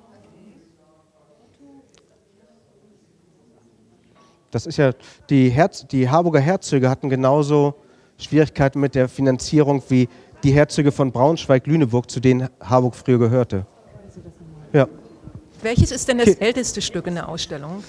[4.55, 4.93] Das ist ja,
[5.31, 7.75] die, Herz, die Harburger Herzöge hatten genauso
[8.19, 10.09] Schwierigkeiten mit der Finanzierung wie
[10.45, 13.67] die Herzöge von Braunschweig-Lüneburg, zu denen Harburg früher gehörte.
[14.73, 14.87] Ja.
[15.61, 16.45] Welches ist denn das Okay.
[16.45, 17.83] älteste Stück in der Ausstellung?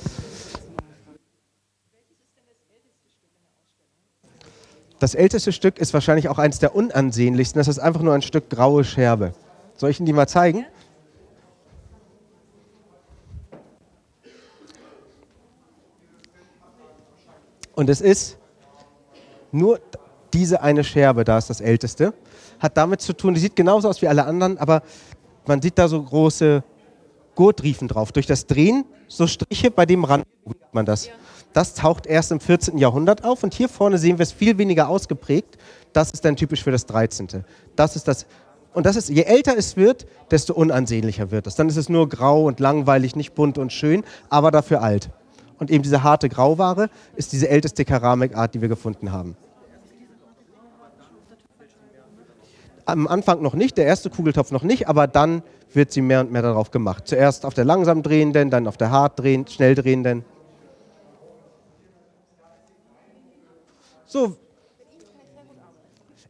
[4.97, 7.59] Das älteste Stück ist wahrscheinlich auch eines der unansehnlichsten.
[7.59, 9.35] Das ist einfach nur ein Stück graue Scherbe.
[9.77, 10.65] Soll ich Ihnen die mal zeigen?
[17.75, 18.37] Und es ist
[19.51, 19.79] nur
[20.33, 22.13] diese eine Scherbe, da ist das älteste.
[22.59, 24.81] Hat damit zu tun, die sieht genauso aus wie alle anderen, aber
[25.45, 26.63] man sieht da so große
[27.35, 28.11] Gurtriefen drauf.
[28.11, 31.09] Durch das Drehen so Striche bei dem Rand sieht man das.
[31.53, 32.77] Das taucht erst im 14.
[32.77, 35.57] Jahrhundert auf und hier vorne sehen wir es viel weniger ausgeprägt.
[35.93, 37.45] Das ist dann typisch für das 13.
[37.75, 38.25] Das ist das
[38.73, 41.55] und das ist, je älter es wird, desto unansehnlicher wird es.
[41.55, 45.11] Dann ist es nur grau und langweilig, nicht bunt und schön, aber dafür alt.
[45.57, 49.35] Und eben diese harte Grauware ist diese älteste Keramikart, die wir gefunden haben.
[52.85, 55.41] Am Anfang noch nicht, der erste Kugeltopf noch nicht, aber dann
[55.73, 57.07] wird sie mehr und mehr darauf gemacht.
[57.07, 60.23] Zuerst auf der langsam drehenden, dann auf der hart drehenden, schnell drehenden.
[64.05, 64.37] So,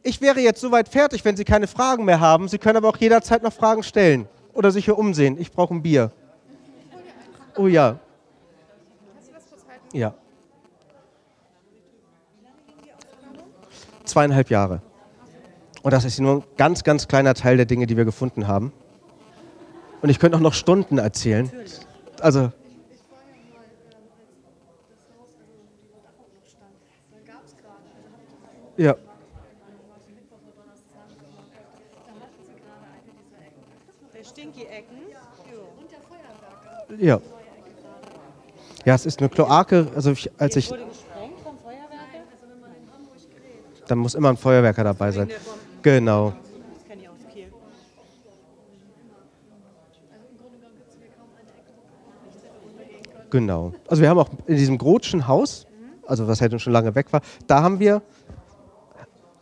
[0.06, 2.46] ich wäre jetzt soweit fertig, wenn Sie keine Fragen mehr haben.
[2.46, 5.36] Sie können aber auch jederzeit noch Fragen stellen oder sich hier umsehen.
[5.36, 6.12] Ich brauche ein Bier.
[7.56, 7.98] Oh ja.
[9.92, 10.14] Ja.
[14.04, 14.82] Zweieinhalb Jahre.
[15.82, 18.72] Und das ist nur ein ganz, ganz kleiner Teil der Dinge, die wir gefunden haben.
[20.02, 21.50] Und ich könnte auch noch Stunden erzählen.
[22.20, 22.52] Also,
[28.76, 28.96] ja.
[34.14, 34.98] Der Stinky-Ecken.
[35.78, 37.02] Und der Feuerwerker.
[37.04, 37.20] Ja.
[38.86, 39.88] Ja, es ist eine Kloake.
[39.96, 42.20] Also ich, als ich, Wurde gesprengt vom Feuerwerker?
[43.74, 45.28] Also dann muss immer ein Feuerwerker dabei sein.
[45.82, 46.32] Genau.
[47.32, 47.48] Kiel.
[53.30, 53.72] Genau.
[53.88, 55.66] Also wir haben auch in diesem Grotschen Haus,
[56.06, 58.02] also was halt schon lange weg war, da haben wir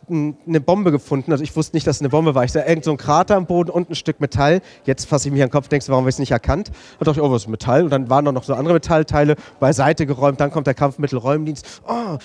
[0.09, 1.31] eine Bombe gefunden.
[1.31, 2.43] Also ich wusste nicht, dass es eine Bombe war.
[2.43, 4.61] Ich sah irgend so ein Krater am Boden und ein Stück Metall.
[4.85, 6.71] Jetzt fasse ich mich an den Kopf, denkst warum habe ich es nicht erkannt?
[6.99, 7.83] Und dachte ich, oh, was ist Metall?
[7.83, 10.39] Und dann waren noch so andere Metallteile beiseite geräumt.
[10.39, 11.81] Dann kommt der Kampfmittelräumdienst.
[11.87, 12.17] Oh,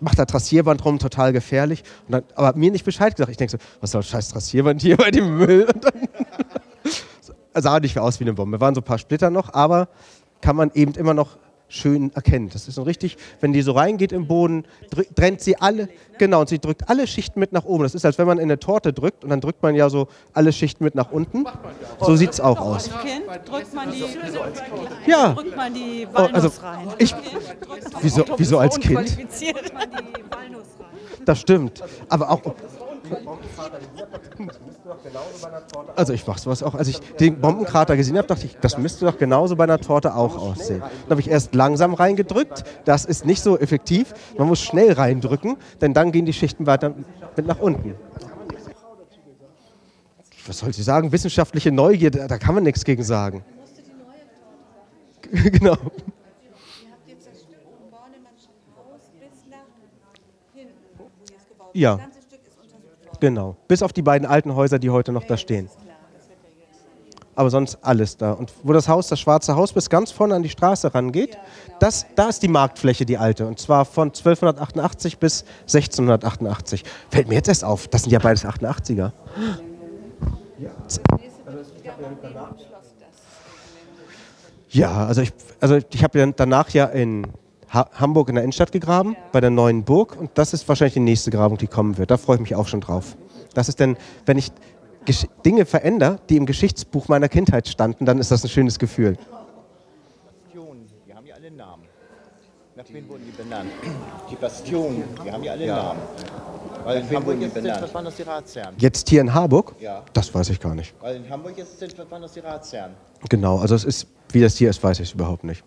[0.00, 1.82] macht da Trassierband rum, total gefährlich.
[2.06, 3.30] Und dann, aber mir nicht Bescheid gesagt.
[3.30, 5.64] Ich denke so, was soll scheiß Trassierband hier bei dem Müll?
[5.72, 6.08] Und dann
[7.62, 8.60] sah nicht aus wie eine Bombe.
[8.60, 9.88] Waren so ein paar Splitter noch, aber
[10.40, 11.36] kann man eben immer noch
[11.68, 12.50] schön erkennen.
[12.52, 14.64] Das ist so richtig, wenn die so reingeht im Boden,
[15.14, 15.88] trennt sie alle,
[16.18, 17.82] genau, und sie drückt alle Schichten mit nach oben.
[17.84, 20.08] Das ist, als wenn man in eine Torte drückt und dann drückt man ja so
[20.32, 21.44] alle Schichten mit nach unten.
[22.00, 22.90] So sieht es auch aus.
[23.02, 24.04] Kind drückt man die,
[25.10, 26.88] Ja, drückt man die Oh, Walnuss also rein.
[26.98, 27.14] ich,
[28.00, 29.18] wieso, wieso als Kind?
[31.24, 31.82] Das stimmt.
[32.08, 32.40] Aber auch.
[35.96, 36.74] Also ich mache sowas auch.
[36.74, 40.14] Als ich den Bombenkrater gesehen habe, dachte ich, das müsste doch genauso bei einer Torte
[40.14, 40.80] auch aussehen.
[40.80, 42.64] Dann habe ich erst langsam reingedrückt.
[42.84, 44.14] Das ist nicht so effektiv.
[44.36, 46.94] Man muss schnell reindrücken, denn dann gehen die Schichten weiter
[47.36, 47.94] mit nach unten.
[50.46, 51.12] Was soll ich sagen?
[51.12, 53.44] Wissenschaftliche Neugier, da, da kann man nichts gegen sagen.
[55.30, 55.76] genau.
[61.74, 61.96] Ja.
[61.96, 63.07] Das ganze Stück ist untersucht worden.
[63.20, 63.56] Genau.
[63.66, 65.68] Bis auf die beiden alten Häuser, die heute noch da stehen.
[67.34, 68.32] Aber sonst alles da.
[68.32, 71.38] Und wo das Haus, das schwarze Haus, bis ganz vorne an die Straße rangeht,
[71.78, 73.46] das, da ist die Marktfläche, die alte.
[73.46, 76.82] Und zwar von 1288 bis 1688.
[77.10, 79.12] Fällt mir jetzt erst auf, das sind ja beides 88er.
[84.70, 87.26] Ja, also ich, also ich habe ja danach ja in
[87.72, 90.16] ha Hamburg in der Innenstadt gegraben, bei der neuen Burg.
[90.18, 92.10] Und das ist wahrscheinlich die nächste Grabung, die kommen wird.
[92.10, 93.16] Da freue ich mich auch schon drauf.
[93.54, 93.96] Das ist denn,
[94.26, 94.52] wenn ich
[95.04, 99.16] Gesch Dinge verändere, die im Geschichtsbuch meiner Kindheit standen, dann ist das ein schönes Gefühl.
[100.44, 101.84] Bastionen, die haben ja alle Namen.
[102.76, 103.70] Nach wem wurden die benannt?
[104.30, 106.00] Die Bastionen, die haben ja alle Namen.
[106.84, 108.74] Weil in Hamburg ist es, was waren das die Ratsherren?
[108.78, 109.74] Jetzt hier in Harburg?
[109.80, 110.04] Ja.
[110.12, 110.94] Das weiß ich gar nicht.
[111.00, 112.92] Weil in Hamburg ist es, was waren das die Ratsherren?
[113.28, 115.64] Genau, also es ist, wie das hier ist, weiß ich es überhaupt nicht.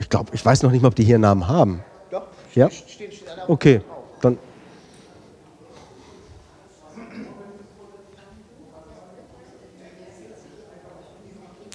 [0.00, 1.84] Ich glaube, ich weiß noch nicht mal, ob die hier einen Namen haben.
[2.10, 2.70] Doch, Ja?
[2.70, 3.80] steht, steht alle Okay,
[4.22, 4.38] dann.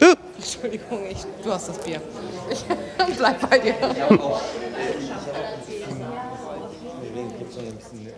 [0.01, 2.01] Äh, Entschuldigung, ich, du hast das Bier.
[2.49, 2.65] Ich
[3.17, 3.76] bleib bei dir.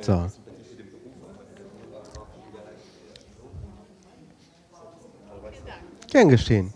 [0.01, 0.27] So.
[6.09, 6.73] Gern geschehen.